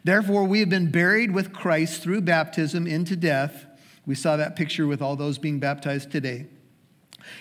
[0.03, 3.65] Therefore, we have been buried with Christ through baptism into death.
[4.05, 6.47] We saw that picture with all those being baptized today.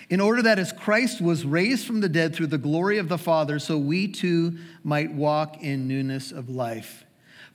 [0.09, 3.17] In order that as Christ was raised from the dead through the glory of the
[3.17, 7.03] Father, so we too might walk in newness of life.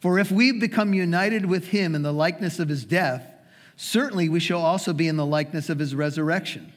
[0.04, 3.26] For if we become united with him in the likeness of his death,
[3.74, 6.74] certainly we shall also be in the likeness of his resurrection.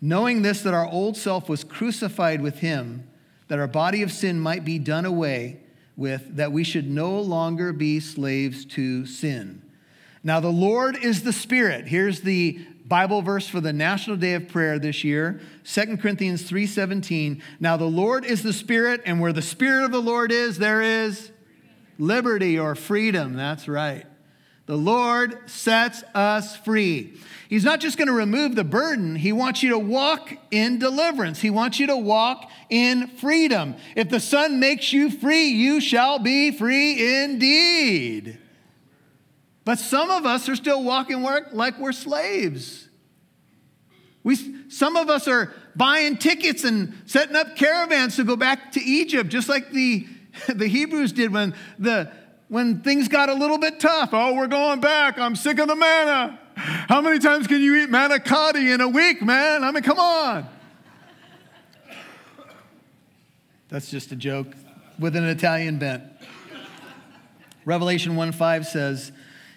[0.00, 3.08] Knowing this, that our old self was crucified with him,
[3.48, 5.58] that our body of sin might be done away
[5.96, 9.62] with, that we should no longer be slaves to sin.
[10.22, 11.88] Now, the Lord is the Spirit.
[11.88, 17.42] Here's the Bible verse for the National Day of Prayer this year, 2 Corinthians 3:17.
[17.58, 20.82] Now the Lord is the Spirit, and where the Spirit of the Lord is, there
[20.82, 21.32] is
[22.00, 23.34] liberty or freedom.
[23.34, 24.06] That's right.
[24.66, 27.14] The Lord sets us free.
[27.48, 31.40] He's not just going to remove the burden, He wants you to walk in deliverance.
[31.40, 33.74] He wants you to walk in freedom.
[33.96, 38.38] If the Son makes you free, you shall be free indeed.
[39.64, 42.88] But some of us are still walking like we're slaves.
[44.22, 44.36] We,
[44.68, 49.30] some of us are buying tickets and setting up caravans to go back to Egypt,
[49.30, 50.06] just like the
[50.48, 52.10] the Hebrews did when, the,
[52.48, 54.10] when things got a little bit tough.
[54.12, 55.18] Oh, we're going back.
[55.18, 56.38] I'm sick of the manna.
[56.54, 59.64] How many times can you eat manna manicotti in a week, man?
[59.64, 60.46] I mean, come on.
[63.68, 64.48] That's just a joke
[64.98, 66.02] with an Italian bent.
[67.64, 69.12] Revelation 1 5 says,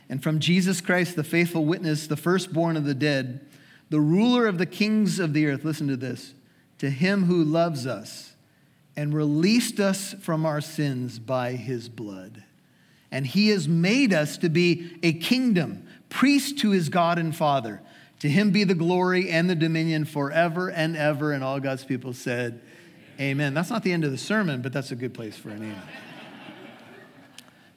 [0.08, 3.46] And from Jesus Christ, the faithful witness, the firstborn of the dead,
[3.90, 6.34] the ruler of the kings of the earth, listen to this,
[6.78, 8.33] to him who loves us
[8.96, 12.44] and released us from our sins by his blood.
[13.12, 17.82] And he has made us to be a kingdom, priest to his God and Father.
[18.20, 21.34] To him be the glory and the dominion forever and ever.
[21.34, 22.62] And all God's people said,
[23.20, 23.54] Amen.
[23.54, 25.82] That's not the end of the sermon, but that's a good place for an amen.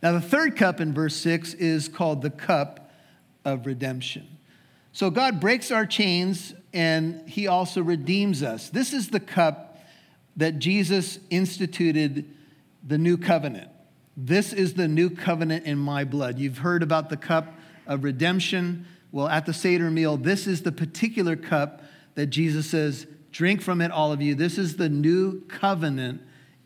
[0.02, 2.90] now, the third cup in verse 6 is called the cup
[3.44, 4.26] of redemption.
[4.92, 8.70] So, God breaks our chains and he also redeems us.
[8.70, 9.65] This is the cup
[10.36, 12.28] that Jesus instituted
[12.86, 13.70] the new covenant.
[14.16, 16.38] This is the new covenant in my blood.
[16.38, 17.54] You've heard about the cup
[17.86, 18.86] of redemption.
[19.12, 21.82] Well, at the Seder meal, this is the particular cup
[22.14, 24.34] that Jesus says, Drink from it, all of you.
[24.34, 26.22] This is the new covenant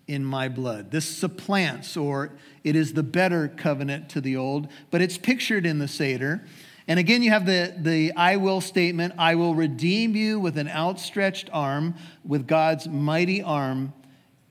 [0.07, 0.91] in my blood.
[0.91, 5.79] This supplants, or it is the better covenant to the old, but it's pictured in
[5.79, 6.45] the Seder.
[6.91, 10.67] And again, you have the, the I will statement I will redeem you with an
[10.67, 13.93] outstretched arm, with God's mighty arm,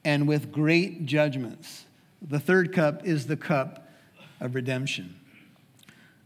[0.05, 1.83] and with great judgments.
[2.21, 3.89] The third cup is the cup
[4.39, 5.19] of redemption.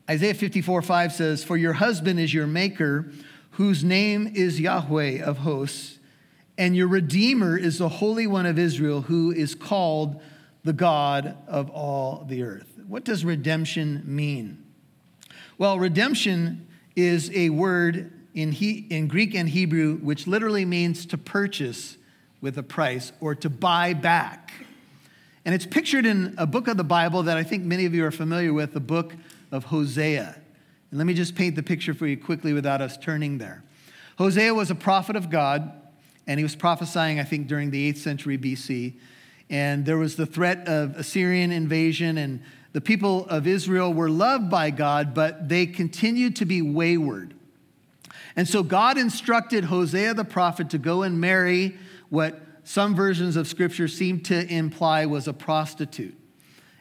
[0.07, 3.11] Isaiah 54 5 says, For your husband is your maker,
[3.53, 5.97] whose name is Yahweh of hosts,
[6.59, 10.21] and your redeemer is the Holy One of Israel, who is called
[10.63, 12.71] the God of all the earth.
[12.87, 14.62] What does redemption mean?
[15.63, 21.17] Well, redemption is a word in, he, in Greek and Hebrew which literally means to
[21.17, 21.95] purchase
[22.41, 24.51] with a price or to buy back.
[25.45, 28.03] And it's pictured in a book of the Bible that I think many of you
[28.03, 29.15] are familiar with, the book
[29.53, 30.35] of Hosea.
[30.91, 33.63] And let me just paint the picture for you quickly without us turning there.
[34.17, 35.71] Hosea was a prophet of God,
[36.27, 38.95] and he was prophesying, I think, during the 8th century BC.
[39.49, 42.41] And there was the threat of Assyrian invasion, and
[42.73, 47.33] the people of Israel were loved by God, but they continued to be wayward.
[48.35, 51.77] And so God instructed Hosea the prophet to go and marry
[52.09, 56.17] what some versions of scripture seem to imply was a prostitute,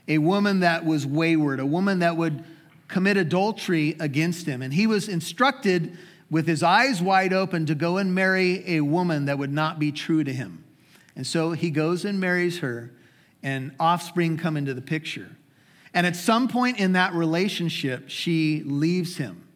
[0.08, 2.42] a woman that was wayward, a woman that would
[2.88, 4.62] commit adultery against him.
[4.62, 5.96] And he was instructed
[6.30, 9.92] with his eyes wide open to go and marry a woman that would not be
[9.92, 10.64] true to him.
[11.14, 12.90] And so he goes and marries her,
[13.42, 15.36] and offspring come into the picture.
[15.94, 19.46] And at some point in that relationship, she leaves him.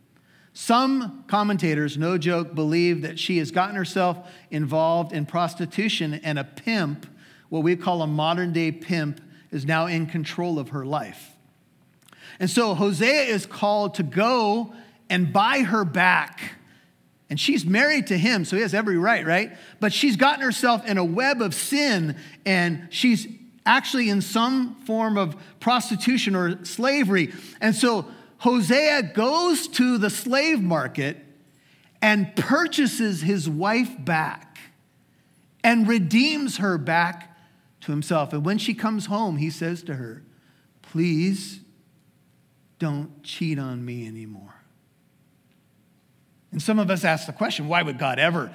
[0.52, 6.44] Some commentators, no joke, believe that she has gotten herself involved in prostitution and a
[6.44, 7.06] pimp,
[7.48, 9.20] what we call a modern day pimp,
[9.50, 11.36] is now in control of her life.
[12.40, 14.74] And so Hosea is called to go
[15.08, 16.54] and buy her back.
[17.28, 19.56] And she's married to him, so he has every right, right?
[19.80, 23.26] But she's gotten herself in a web of sin and she's
[23.66, 27.32] actually in some form of prostitution or slavery.
[27.60, 28.06] And so
[28.38, 31.18] Hosea goes to the slave market
[32.00, 34.58] and purchases his wife back
[35.64, 37.36] and redeems her back
[37.80, 38.32] to himself.
[38.32, 40.22] And when she comes home, he says to her,
[40.82, 41.60] Please
[42.78, 44.54] don't cheat on me anymore.
[46.52, 48.52] And some of us ask the question why would God ever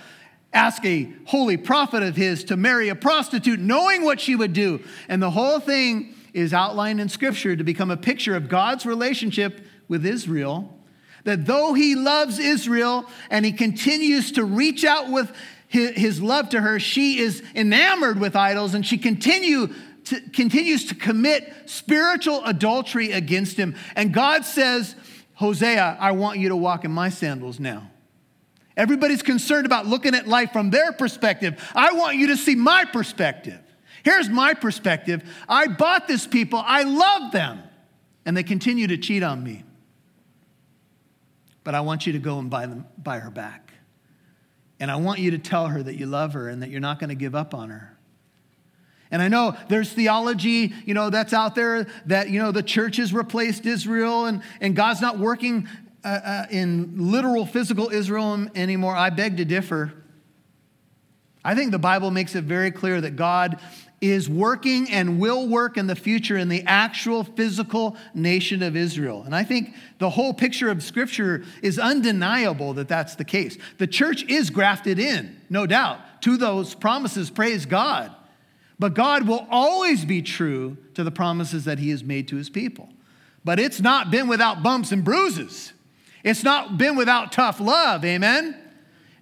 [0.54, 4.82] ask a holy prophet of his to marry a prostitute, knowing what she would do.
[5.08, 9.62] And the whole thing is outlined in Scripture to become a picture of God's relationship
[9.88, 10.78] with Israel.
[11.24, 15.32] That though he loves Israel and he continues to reach out with
[15.68, 19.68] his love to her, she is enamored with idols and she continue
[20.06, 23.76] to, continues to commit spiritual adultery against him.
[23.96, 24.96] And God says,
[25.36, 27.91] Hosea, I want you to walk in my sandals now.
[28.78, 31.62] Everybody's concerned about looking at life from their perspective.
[31.76, 33.60] I want you to see my perspective.
[34.04, 37.62] Here's my perspective I bought this people, I love them,
[38.26, 39.64] and they continue to cheat on me.
[41.64, 43.74] But I want you to go and buy, them, buy her back.
[44.80, 47.00] And I want you to tell her that you love her and that you're not
[47.00, 47.96] going to give up on her.
[49.12, 52.98] And I know there's theology, you know, that's out there that, you know, the church
[52.98, 55.68] has replaced Israel and, and God's not working
[56.04, 59.94] uh, uh, in literal physical Israel anymore, I beg to differ.
[61.44, 63.60] I think the Bible makes it very clear that God
[64.00, 69.22] is working and will work in the future in the actual physical nation of Israel.
[69.24, 73.60] And I think the whole picture of Scripture is undeniable that that's the case.
[73.78, 78.16] The church is grafted in, no doubt, to those promises, praise God.
[78.80, 82.50] But God will always be true to the promises that He has made to His
[82.50, 82.90] people.
[83.46, 85.74] But it's not been without bumps and bruises.
[86.24, 88.58] It's not been without tough love, amen?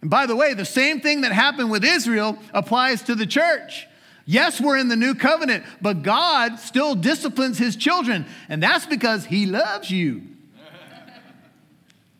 [0.01, 3.88] And by the way, the same thing that happened with Israel applies to the church.
[4.25, 9.25] Yes, we're in the new covenant, but God still disciplines his children, and that's because
[9.25, 10.21] he loves you.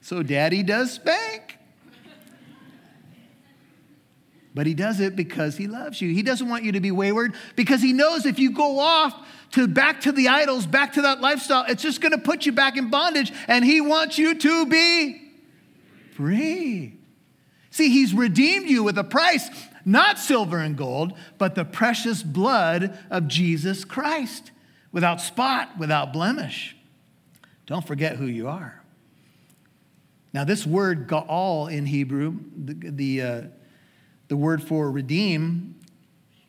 [0.01, 1.59] So, daddy does spank.
[4.55, 6.11] But he does it because he loves you.
[6.11, 9.13] He doesn't want you to be wayward because he knows if you go off
[9.51, 12.51] to back to the idols, back to that lifestyle, it's just going to put you
[12.51, 15.21] back in bondage and he wants you to be
[16.15, 16.97] free.
[17.71, 19.49] See, he's redeemed you with a price,
[19.85, 24.51] not silver and gold, but the precious blood of Jesus Christ,
[24.91, 26.75] without spot, without blemish.
[27.65, 28.81] Don't forget who you are.
[30.33, 33.41] Now, this word ga'al in Hebrew, the, the, uh,
[34.27, 35.79] the word for redeem,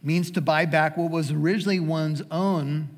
[0.03, 2.89] means to buy back what was originally one's own.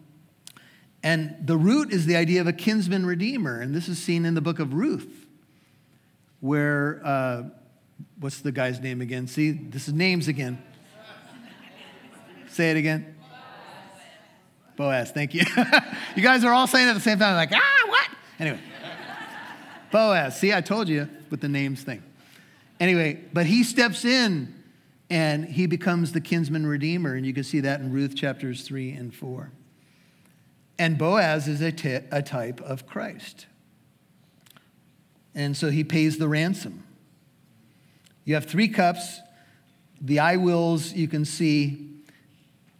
[1.02, 3.60] And the root is the idea of a kinsman redeemer.
[3.60, 5.26] And this is seen in the book of Ruth,
[6.40, 7.42] where, uh,
[8.20, 9.26] what's the guy's name again?
[9.26, 10.62] See, this is names again.
[12.48, 13.16] Say it again.
[14.76, 15.44] Boaz, thank you.
[16.16, 18.08] you guys are all saying it at the same time, like, ah, what?
[18.38, 18.60] Anyway,
[19.90, 20.38] Boaz.
[20.38, 22.02] See, I told you with the names thing.
[22.80, 24.61] Anyway, but he steps in
[25.12, 27.12] and he becomes the kinsman redeemer.
[27.14, 29.52] And you can see that in Ruth chapters 3 and 4.
[30.78, 33.44] And Boaz is a, t- a type of Christ.
[35.34, 36.84] And so he pays the ransom.
[38.24, 39.20] You have three cups.
[40.00, 41.90] The I wills, you can see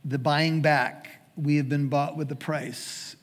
[0.03, 1.11] the buying back.
[1.37, 3.15] We have been bought with a price.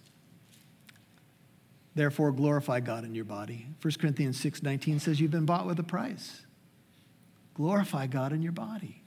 [1.96, 3.66] Therefore, glorify God in your body.
[3.82, 6.44] 1 Corinthians 6 19 says, You've been bought with a price.
[7.56, 8.99] Glorify God in your body.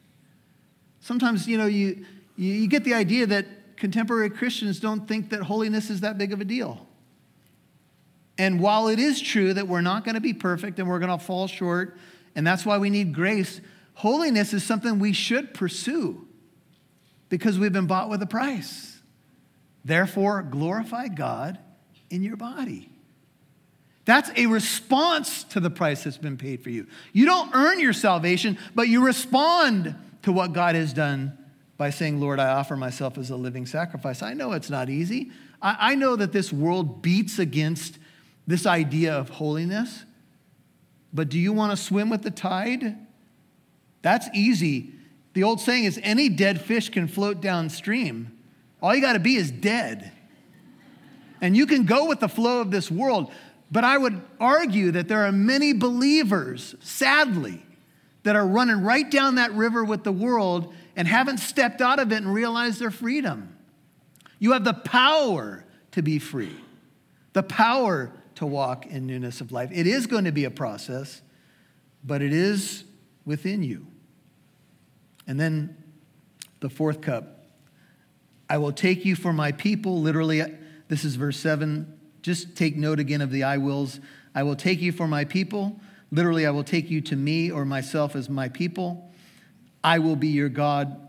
[1.02, 5.90] Sometimes, you know, you, you get the idea that contemporary Christians don't think that holiness
[5.90, 6.86] is that big of a deal.
[8.38, 11.16] And while it is true that we're not going to be perfect and we're going
[11.16, 11.98] to fall short,
[12.34, 13.60] and that's why we need grace,
[13.94, 16.26] holiness is something we should pursue
[17.28, 19.00] because we've been bought with a price.
[19.84, 21.58] Therefore, glorify God
[22.10, 22.88] in your body.
[24.04, 26.86] That's a response to the price that's been paid for you.
[27.12, 31.36] You don't earn your salvation, but you respond to what God has done
[31.76, 34.22] by saying, Lord, I offer myself as a living sacrifice.
[34.22, 35.32] I know it's not easy.
[35.60, 37.98] I, I know that this world beats against
[38.46, 40.04] this idea of holiness,
[41.12, 42.96] but do you want to swim with the tide?
[44.02, 44.92] That's easy.
[45.34, 48.36] The old saying is any dead fish can float downstream.
[48.82, 50.12] All you got to be is dead.
[51.40, 53.32] And you can go with the flow of this world.
[53.70, 57.64] But I would argue that there are many believers, sadly,
[58.22, 62.12] that are running right down that river with the world and haven't stepped out of
[62.12, 63.56] it and realized their freedom.
[64.38, 66.56] You have the power to be free,
[67.32, 69.70] the power to walk in newness of life.
[69.72, 71.22] It is going to be a process,
[72.04, 72.84] but it is
[73.24, 73.86] within you.
[75.26, 75.76] And then
[76.60, 77.38] the fourth cup
[78.48, 80.02] I will take you for my people.
[80.02, 80.48] Literally, uh,
[80.88, 83.98] this is verse 7 just take note again of the I wills.
[84.34, 85.80] I will take you for my people.
[86.12, 89.10] Literally, I will take you to me or myself as my people.
[89.82, 91.08] I will be your God.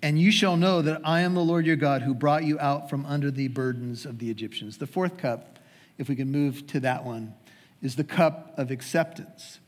[0.00, 2.88] And you shall know that I am the Lord your God who brought you out
[2.88, 4.78] from under the burdens of the Egyptians.
[4.78, 5.58] The fourth cup,
[5.98, 7.34] if we can move to that one,
[7.82, 9.58] is the cup of acceptance.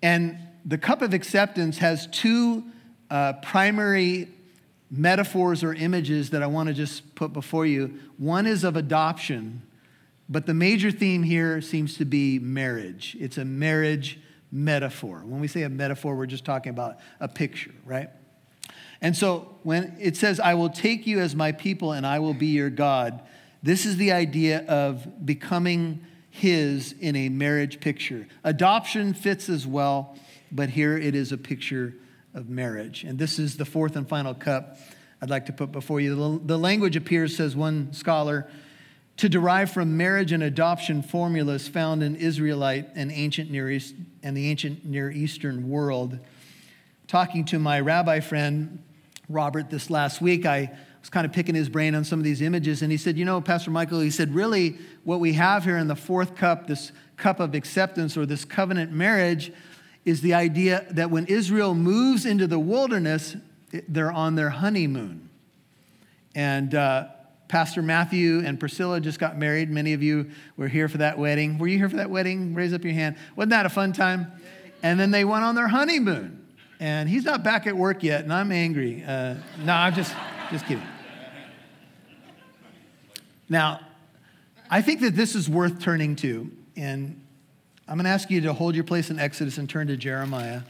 [0.00, 2.64] And the cup of acceptance has two
[3.10, 4.28] uh, primary
[4.90, 7.98] metaphors or images that I want to just put before you.
[8.16, 9.62] One is of adoption,
[10.28, 13.16] but the major theme here seems to be marriage.
[13.20, 14.18] It's a marriage
[14.50, 15.22] metaphor.
[15.24, 18.08] When we say a metaphor, we're just talking about a picture, right?
[19.00, 22.34] And so when it says, I will take you as my people and I will
[22.34, 23.22] be your God,
[23.62, 28.26] this is the idea of becoming his in a marriage picture.
[28.42, 30.16] Adoption fits as well,
[30.50, 31.94] but here it is a picture
[32.32, 33.04] of marriage.
[33.04, 34.78] And this is the fourth and final cup
[35.20, 36.40] I'd like to put before you.
[36.44, 38.48] The language appears, says one scholar,
[39.16, 44.36] to derive from marriage and adoption formulas found in Israelite and ancient Near East and
[44.36, 46.18] the ancient Near Eastern world.
[47.06, 48.82] Talking to my rabbi friend
[49.28, 52.40] Robert this last week, I was kind of picking his brain on some of these
[52.42, 55.76] images, and he said, "You know, Pastor Michael," he said, "really, what we have here
[55.76, 59.52] in the fourth cup, this cup of acceptance or this covenant marriage,
[60.04, 63.36] is the idea that when Israel moves into the wilderness,
[63.88, 65.28] they're on their honeymoon."
[66.34, 67.08] And uh,
[67.48, 69.70] Pastor Matthew and Priscilla just got married.
[69.70, 71.58] Many of you were here for that wedding.
[71.58, 72.54] Were you here for that wedding?
[72.54, 73.16] Raise up your hand.
[73.36, 74.32] Wasn't that a fun time?
[74.82, 76.46] And then they went on their honeymoon.
[76.80, 79.04] And he's not back at work yet, and I'm angry.
[79.06, 80.14] Uh, no, I'm just,
[80.50, 80.82] just kidding.
[83.48, 83.80] Now,
[84.70, 86.50] I think that this is worth turning to.
[86.76, 87.24] And
[87.86, 90.62] I'm going to ask you to hold your place in Exodus and turn to Jeremiah.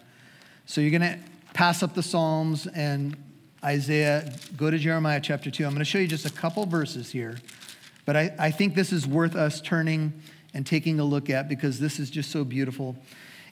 [0.66, 1.18] So you're going to
[1.54, 3.16] pass up the Psalms and
[3.64, 5.64] Isaiah, go to Jeremiah chapter 2.
[5.64, 7.38] I'm going to show you just a couple verses here,
[8.04, 10.12] but I, I think this is worth us turning
[10.52, 12.94] and taking a look at because this is just so beautiful.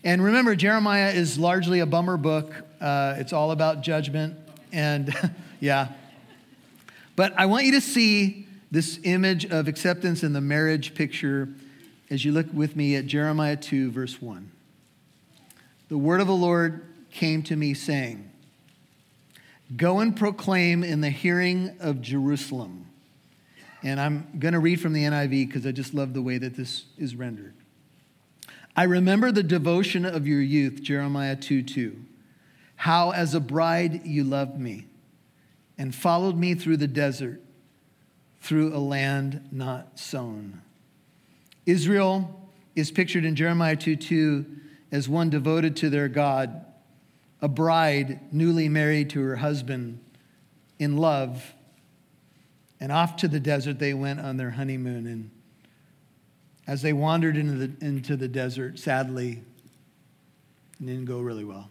[0.04, 4.36] And remember, Jeremiah is largely a bummer book, uh, it's all about judgment.
[4.70, 5.14] And
[5.60, 5.88] yeah.
[7.16, 11.48] But I want you to see this image of acceptance in the marriage picture
[12.10, 14.50] as you look with me at Jeremiah 2, verse 1.
[15.88, 18.31] The word of the Lord came to me saying,
[19.76, 22.86] Go and proclaim in the hearing of Jerusalem.
[23.82, 26.56] And I'm going to read from the NIV because I just love the way that
[26.56, 27.54] this is rendered.
[28.76, 31.96] I remember the devotion of your youth, Jeremiah 2 2.
[32.76, 34.86] How as a bride you loved me
[35.78, 37.40] and followed me through the desert,
[38.40, 40.62] through a land not sown.
[41.66, 44.46] Israel is pictured in Jeremiah 2 2
[44.90, 46.64] as one devoted to their God
[47.42, 49.98] a bride newly married to her husband
[50.78, 51.52] in love.
[52.80, 55.06] And off to the desert they went on their honeymoon.
[55.06, 55.30] And
[56.66, 59.42] as they wandered into the, into the desert, sadly,
[60.80, 61.68] it didn't go really well.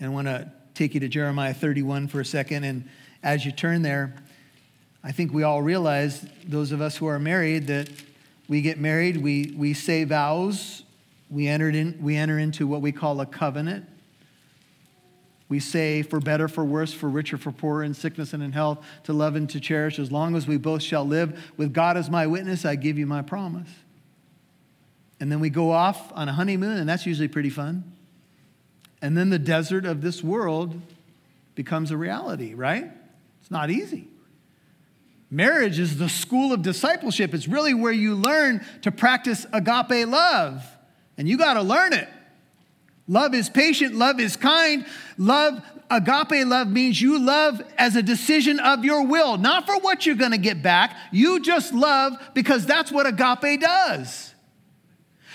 [0.00, 2.62] And I want to take you to Jeremiah 31 for a second.
[2.64, 2.88] And
[3.22, 4.14] as you turn there,
[5.02, 7.88] I think we all realize, those of us who are married, that
[8.48, 10.82] we get married, we, we say vows,
[11.30, 13.86] we, entered in, we enter into what we call a covenant.
[15.48, 18.84] We say, for better, for worse, for richer, for poorer, in sickness and in health,
[19.04, 21.52] to love and to cherish, as long as we both shall live.
[21.56, 23.70] With God as my witness, I give you my promise.
[25.20, 27.92] And then we go off on a honeymoon, and that's usually pretty fun.
[29.00, 30.80] And then the desert of this world
[31.54, 32.90] becomes a reality, right?
[33.40, 34.08] It's not easy.
[35.30, 37.34] Marriage is the school of discipleship.
[37.34, 40.64] It's really where you learn to practice agape love.
[41.18, 42.08] And you got to learn it.
[43.08, 44.86] Love is patient, love is kind.
[45.16, 50.06] Love, agape love means you love as a decision of your will, not for what
[50.06, 50.96] you're going to get back.
[51.10, 54.27] You just love because that's what agape does.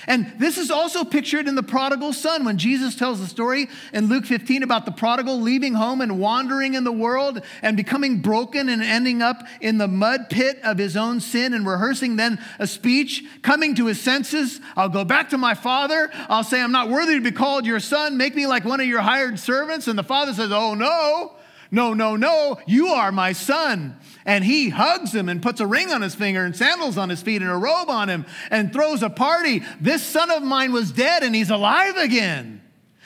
[0.08, 4.08] And this is also pictured in the prodigal son when Jesus tells the story in
[4.08, 8.70] Luke 15 about the prodigal leaving home and wandering in the world and becoming broken
[8.70, 12.68] and ending up in the mud pit of his own sin and rehearsing then a
[12.68, 14.60] speech, coming to his senses.
[14.76, 16.10] I'll go back to my father.
[16.30, 18.18] I'll say, I'm not worthy to be called your son.
[18.18, 19.88] Make me like one of your hired servants.
[19.88, 21.36] And the father says, Oh, no.
[21.74, 23.98] No, no, no, you are my son.
[24.28, 27.24] And he hugs him and puts a ring on his finger and sandals on his
[27.24, 29.64] feet and a robe on him and throws a party.
[29.82, 32.62] This son of mine was dead and he's alive again.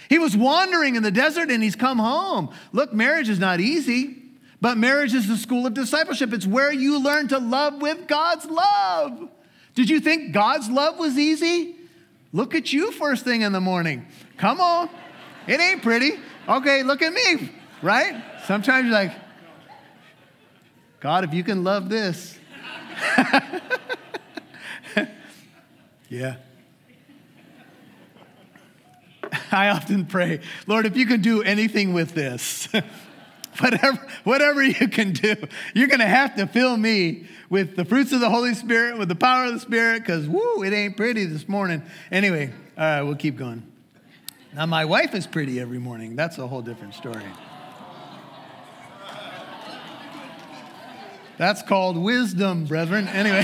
[0.10, 2.54] He was wandering in the desert and he's come home.
[2.74, 4.22] Look, marriage is not easy,
[4.60, 6.34] but marriage is the school of discipleship.
[6.34, 9.30] It's where you learn to love with God's love.
[9.76, 11.78] Did you think God's love was easy?
[12.34, 14.08] Look at you first thing in the morning.
[14.36, 14.90] Come on.
[15.48, 16.20] It ain't pretty.
[16.50, 17.50] Okay, look at me,
[17.82, 18.24] right?
[18.46, 19.14] Sometimes you're like,
[21.00, 22.38] God, if you can love this.
[26.10, 26.38] yeah.
[29.52, 32.68] I often pray, Lord, if you can do anything with this,
[33.60, 35.36] whatever, whatever you can do,
[35.74, 39.10] you're going to have to fill me with the fruits of the Holy Spirit, with
[39.10, 41.82] the power of the Spirit, because, woo, it ain't pretty this morning.
[42.12, 43.64] Anyway, all right, we'll keep going.
[44.54, 46.16] Now, my wife is pretty every morning.
[46.16, 47.24] That's a whole different story.
[51.38, 53.08] That's called wisdom, brethren.
[53.08, 53.44] Anyway.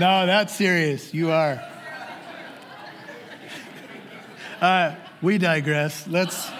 [0.00, 1.12] no, that's serious.
[1.12, 1.62] You are.
[4.58, 6.06] Uh, we digress.
[6.06, 6.50] Let's.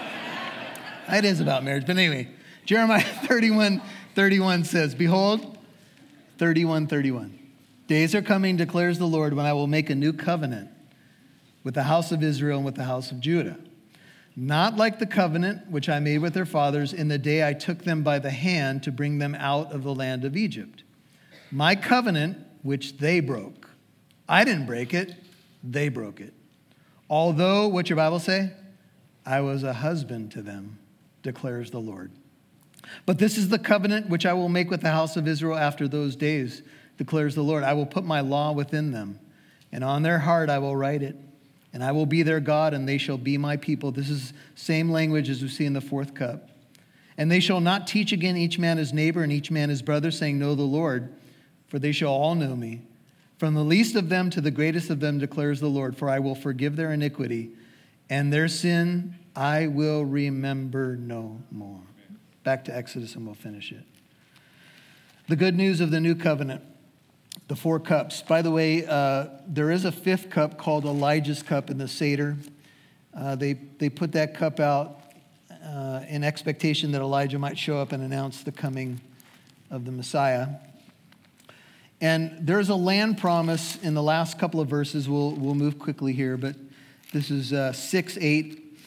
[1.09, 1.87] It is about marriage.
[1.87, 2.29] But anyway,
[2.65, 3.81] Jeremiah 31
[4.13, 5.57] 31 says, Behold,
[6.37, 7.39] 31 31.
[7.87, 10.69] Days are coming, declares the Lord, when I will make a new covenant
[11.63, 13.57] with the house of Israel and with the house of Judah.
[14.35, 17.83] Not like the covenant which I made with their fathers in the day I took
[17.83, 20.83] them by the hand to bring them out of the land of Egypt.
[21.51, 23.69] My covenant, which they broke.
[24.27, 25.13] I didn't break it,
[25.63, 26.33] they broke it.
[27.09, 28.51] Although, what's your Bible say?
[29.25, 30.79] I was a husband to them,
[31.21, 32.11] declares the Lord.
[33.05, 35.87] But this is the covenant which I will make with the house of Israel after
[35.87, 36.63] those days,
[36.97, 37.63] declares the Lord.
[37.63, 39.19] I will put my law within them,
[39.71, 41.15] and on their heart I will write it
[41.73, 43.91] and I will be their God, and they shall be my people.
[43.91, 46.49] This is same language as we see in the fourth cup.
[47.17, 50.11] And they shall not teach again each man his neighbor and each man his brother,
[50.11, 51.13] saying, Know the Lord,
[51.67, 52.83] for they shall all know me.
[53.39, 56.19] From the least of them to the greatest of them declares the Lord, for I
[56.19, 57.49] will forgive their iniquity,
[58.09, 61.81] and their sin I will remember no more.
[62.43, 63.83] Back to Exodus, and we'll finish it.
[65.27, 66.61] The good news of the new covenant
[67.53, 68.23] the four cups.
[68.23, 72.35] By the way, uh, there is a fifth cup called Elijah's cup in the Seder.
[73.15, 74.99] Uh, they, they put that cup out
[75.63, 78.99] uh, in expectation that Elijah might show up and announce the coming
[79.69, 80.47] of the Messiah.
[82.01, 85.07] And there's a land promise in the last couple of verses.
[85.07, 86.55] We'll, we'll move quickly here, but
[87.13, 88.79] this is uh, 6 8.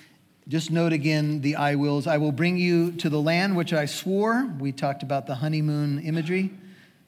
[0.49, 2.09] Just note again the I wills.
[2.09, 4.53] I will bring you to the land which I swore.
[4.59, 6.51] We talked about the honeymoon imagery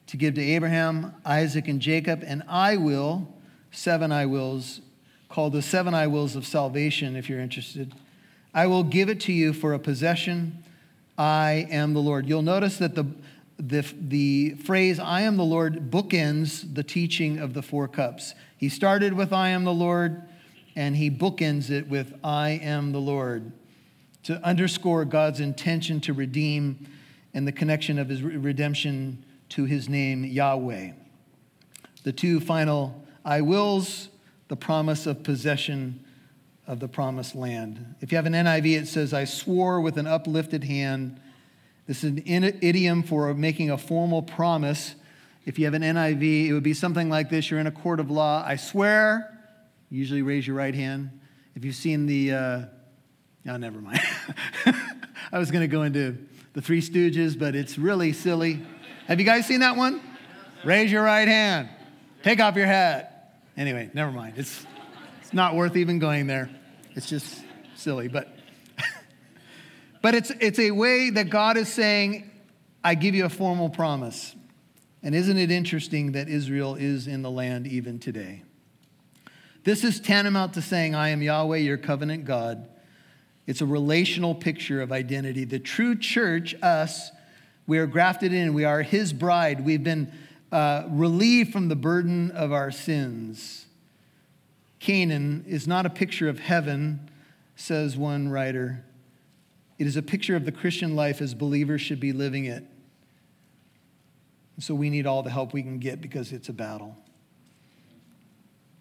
[0.09, 3.27] to give to Abraham, Isaac, and Jacob, and I will,
[3.69, 4.81] seven I wills,
[5.29, 7.93] called the seven I wills of salvation, if you're interested.
[8.51, 10.63] I will give it to you for a possession.
[11.15, 12.27] I am the Lord.
[12.27, 13.05] You'll notice that the,
[13.59, 18.33] the, the phrase, I am the Lord, bookends the teaching of the four cups.
[18.57, 20.23] He started with, I am the Lord,
[20.75, 23.51] and he bookends it with, I am the Lord,
[24.23, 26.87] to underscore God's intention to redeem
[27.35, 30.91] and the connection of his redemption to his name, Yahweh.
[32.03, 34.09] The two final I wills,
[34.47, 36.05] the promise of possession
[36.67, 37.95] of the promised land.
[37.99, 41.19] If you have an NIV, it says, I swore with an uplifted hand.
[41.87, 42.23] This is an
[42.61, 44.95] idiom for making a formal promise.
[45.45, 47.99] If you have an NIV, it would be something like this You're in a court
[47.99, 48.43] of law.
[48.45, 49.35] I swear,
[49.89, 51.19] usually raise your right hand.
[51.55, 52.61] If you've seen the, uh,
[53.43, 54.01] No, never mind.
[55.31, 56.17] I was going to go into
[56.53, 58.61] the Three Stooges, but it's really silly.
[59.09, 59.99] Have you guys seen that one?
[60.63, 61.67] Raise your right hand.
[62.21, 63.41] Take off your hat.
[63.57, 64.35] Anyway, never mind.
[64.37, 64.63] It's,
[65.19, 66.47] it's not worth even going there.
[66.93, 67.43] It's just
[67.73, 68.07] silly.
[68.07, 68.31] But,
[70.03, 72.29] but it's, it's a way that God is saying,
[72.83, 74.35] I give you a formal promise.
[75.01, 78.43] And isn't it interesting that Israel is in the land even today?
[79.63, 82.69] This is tantamount to saying, I am Yahweh, your covenant God.
[83.47, 85.45] It's a relational picture of identity.
[85.45, 87.09] The true church, us,
[87.69, 88.55] we are grafted in.
[88.55, 89.63] We are his bride.
[89.63, 90.11] We've been
[90.51, 93.67] uh, relieved from the burden of our sins.
[94.79, 97.11] Canaan is not a picture of heaven,
[97.55, 98.83] says one writer.
[99.77, 102.65] It is a picture of the Christian life as believers should be living it.
[104.57, 106.97] so we need all the help we can get because it's a battle.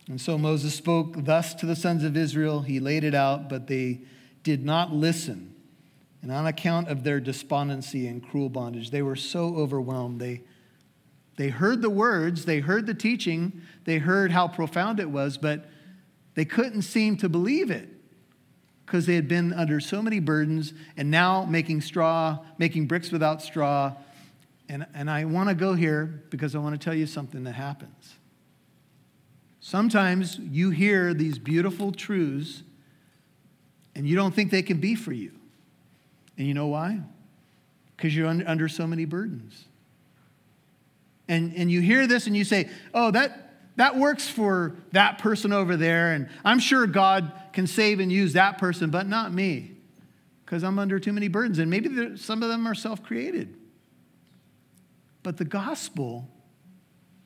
[0.09, 2.62] And so Moses spoke thus to the sons of Israel.
[2.62, 4.01] He laid it out, but they
[4.43, 5.55] did not listen.
[6.23, 10.21] And on account of their despondency and cruel bondage, they were so overwhelmed.
[10.21, 10.43] They,
[11.37, 15.66] they heard the words, they heard the teaching, they heard how profound it was, but
[16.35, 17.89] they couldn't seem to believe it
[18.85, 23.43] because they had been under so many burdens and now making straw, making bricks without
[23.43, 23.93] straw.
[24.69, 27.55] And, and I want to go here because I want to tell you something that
[27.55, 28.14] happens.
[29.61, 32.62] Sometimes you hear these beautiful truths
[33.95, 35.38] and you don't think they can be for you.
[36.39, 37.01] And you know why?
[37.97, 39.64] Because you're under so many burdens.
[41.28, 45.53] And, and you hear this and you say, oh, that, that works for that person
[45.53, 46.12] over there.
[46.12, 49.72] And I'm sure God can save and use that person, but not me
[50.45, 51.59] because I'm under too many burdens.
[51.59, 53.55] And maybe some of them are self created.
[55.22, 56.26] But the gospel,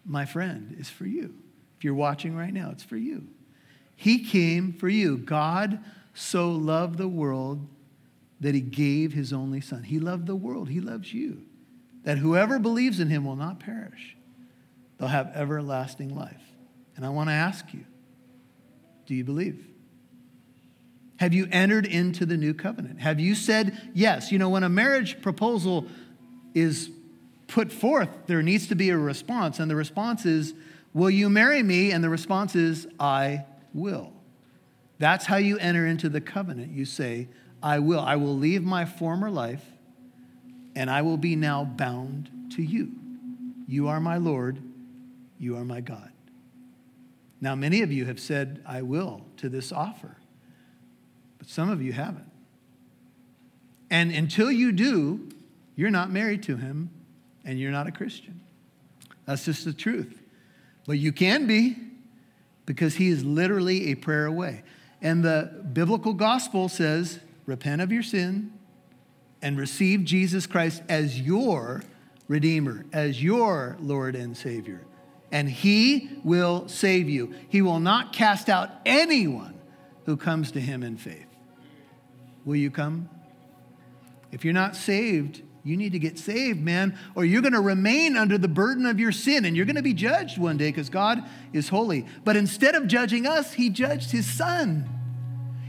[0.05, 1.35] my friend, is for you.
[1.79, 3.29] If you're watching right now, it's for you.
[3.95, 5.19] He came for you.
[5.19, 5.79] God
[6.15, 7.69] so loved the world
[8.43, 9.85] that he gave his only son.
[9.85, 10.69] He loved the world.
[10.69, 11.43] He loves you.
[12.03, 14.17] That whoever believes in him will not perish,
[14.99, 16.43] they'll have everlasting life.
[16.97, 17.87] And I want to ask you
[19.07, 19.67] do you believe?
[21.17, 23.01] Have you entered into the new covenant?
[23.01, 24.33] Have you said yes?
[24.33, 25.87] You know, when a marriage proposal
[26.53, 26.91] is
[27.47, 29.61] put forth, there needs to be a response.
[29.61, 30.55] And the response is,
[30.95, 31.93] Will you marry me?
[31.93, 34.13] And the response is, I will.
[34.99, 36.73] That's how you enter into the covenant.
[36.73, 37.29] You say,
[37.63, 38.01] I will.
[38.01, 39.65] I will leave my former life
[40.75, 42.93] and I will be now bound to you.
[43.69, 44.59] You are my Lord.
[45.39, 46.11] You are my God.
[47.41, 50.17] Now, many of you have said, I will to this offer,
[51.39, 52.31] but some of you haven't.
[53.91, 55.29] And until you do,
[55.75, 56.91] you're not married to him
[57.45, 58.41] and you're not a Christian.
[59.27, 60.23] That's just the truth.
[60.87, 61.77] But you can be
[62.65, 64.63] because he is literally a prayer away.
[65.01, 68.53] And the biblical gospel says, repent of your sin
[69.41, 71.83] and receive Jesus Christ as your
[72.29, 74.81] Redeemer, as your Lord and Savior.
[75.31, 77.35] And He will save you.
[77.49, 79.59] He will not cast out anyone
[80.07, 81.27] who comes to Him in faith.
[82.45, 83.09] Will you come?
[84.31, 88.17] If you're not saved, you need to get saved, man, or you're going to remain
[88.17, 90.91] under the burden of your sin and you're going to be judged one day because
[90.91, 91.23] God
[91.53, 92.07] is holy.
[92.25, 94.89] But instead of judging us, He judged His Son.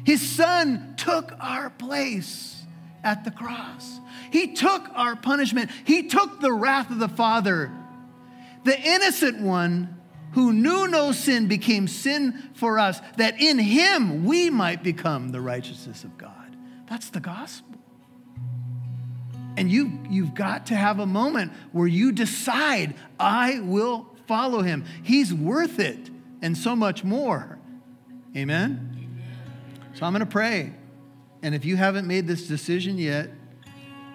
[0.04, 2.64] His Son took our place
[3.04, 4.00] at the cross.
[4.32, 7.72] He took our punishment, He took the wrath of the Father.
[8.64, 10.00] The innocent one
[10.34, 15.42] who knew no sin became sin for us, that in Him we might become the
[15.42, 16.56] righteousness of God.
[16.90, 17.74] That's the gospel.
[19.56, 24.86] And you, you've got to have a moment where you decide, I will follow him.
[25.04, 26.10] He's worth it
[26.42, 27.60] and so much more.
[28.36, 28.93] Amen?
[29.94, 30.74] So I'm going to pray.
[31.42, 33.30] And if you haven't made this decision yet,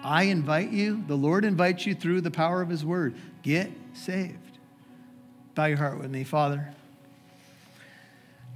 [0.03, 3.15] I invite you, the Lord invites you through the power of his word.
[3.43, 4.57] Get saved.
[5.55, 6.73] Bow your heart with me, Father.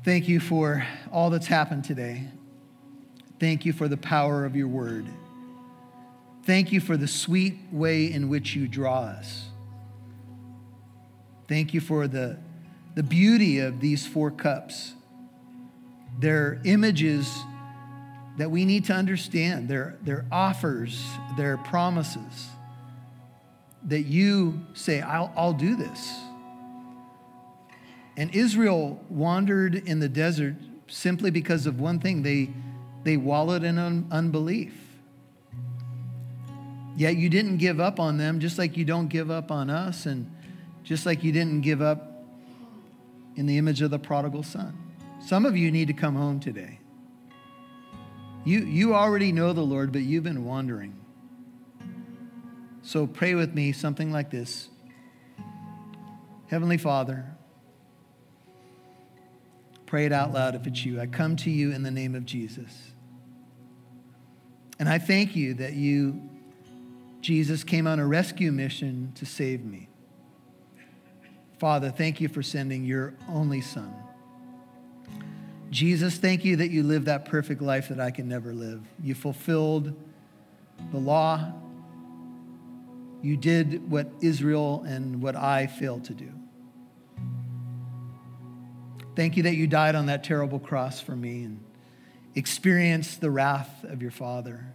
[0.03, 2.27] Thank you for all that's happened today.
[3.39, 5.05] Thank you for the power of your word.
[6.45, 9.45] Thank you for the sweet way in which you draw us.
[11.47, 12.37] Thank you for the,
[12.95, 14.93] the beauty of these four cups.
[16.19, 17.33] They're images
[18.37, 21.03] that we need to understand, they're, they're offers,
[21.37, 22.47] they're promises
[23.85, 26.19] that you say, I'll, I'll do this.
[28.15, 30.55] And Israel wandered in the desert
[30.87, 32.49] simply because of one thing they,
[33.03, 34.73] they wallowed in un- unbelief.
[36.95, 40.05] Yet you didn't give up on them, just like you don't give up on us,
[40.05, 40.31] and
[40.83, 42.23] just like you didn't give up
[43.35, 44.82] in the image of the prodigal son.
[45.25, 46.79] Some of you need to come home today.
[48.43, 50.99] You, you already know the Lord, but you've been wandering.
[52.81, 54.67] So pray with me something like this
[56.47, 57.25] Heavenly Father,
[59.85, 60.99] pray it out loud if it's you.
[60.99, 62.91] I come to you in the name of Jesus.
[64.77, 66.29] And I thank you that you,
[67.21, 69.87] Jesus, came on a rescue mission to save me.
[71.59, 74.02] Father, thank you for sending your only Son.
[75.73, 78.81] Jesus, thank you that you lived that perfect life that I can never live.
[79.01, 79.99] You fulfilled
[80.91, 81.51] the law.
[83.23, 86.29] You did what Israel and what I failed to do.
[89.15, 91.59] Thank you that you died on that terrible cross for me and
[92.35, 94.67] experienced the wrath of your Father,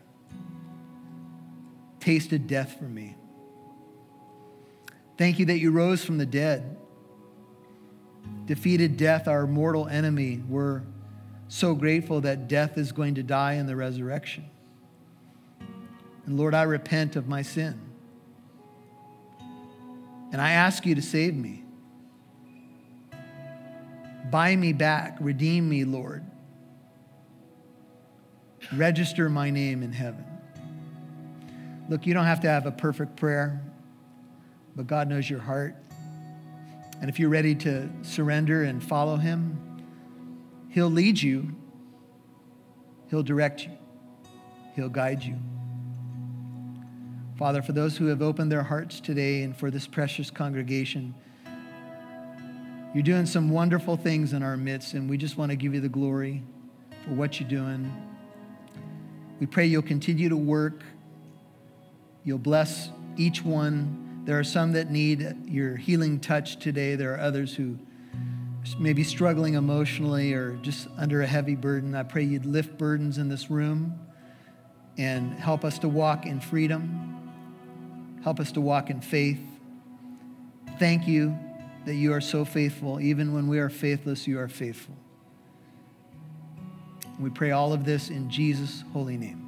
[2.01, 3.15] tasted death for me.
[5.17, 6.77] Thank you that you rose from the dead
[8.47, 10.43] defeated death, our mortal enemy.
[10.49, 10.83] We're
[11.49, 14.47] so grateful that death is going to die in the resurrection.
[16.27, 17.81] And Lord, I repent of my sin.
[20.31, 21.65] And I ask you to save me.
[24.31, 26.25] Buy me back, redeem me, Lord.
[28.75, 30.25] Register my name in heaven.
[31.89, 33.63] Look, you don't have to have a perfect prayer,
[34.77, 35.77] but God knows your heart.
[37.01, 39.59] And if you're ready to surrender and follow Him,
[40.71, 41.55] He'll lead you,
[43.11, 43.73] He'll direct you,
[44.75, 45.37] He'll guide you.
[47.37, 51.15] Father, for those who have opened their hearts today and for this precious congregation,
[52.95, 55.81] you're doing some wonderful things in our midst, and we just want to give you
[55.81, 56.43] the glory
[57.05, 57.93] for what you're doing.
[59.39, 60.83] We pray you'll continue to work,
[62.25, 66.97] you'll bless each one there are some that need your healing touch today.
[66.97, 67.79] There are others who
[68.79, 71.95] may be struggling emotionally or just under a heavy burden.
[71.95, 73.99] I pray you'd lift burdens in this room
[74.99, 77.33] and help us to walk in freedom,
[78.23, 79.41] help us to walk in faith.
[80.79, 81.35] Thank you
[81.87, 83.01] that you are so faithful.
[83.01, 84.95] Even when we are faithless, you are faithful.
[87.19, 89.48] We pray all of this in Jesus' holy name.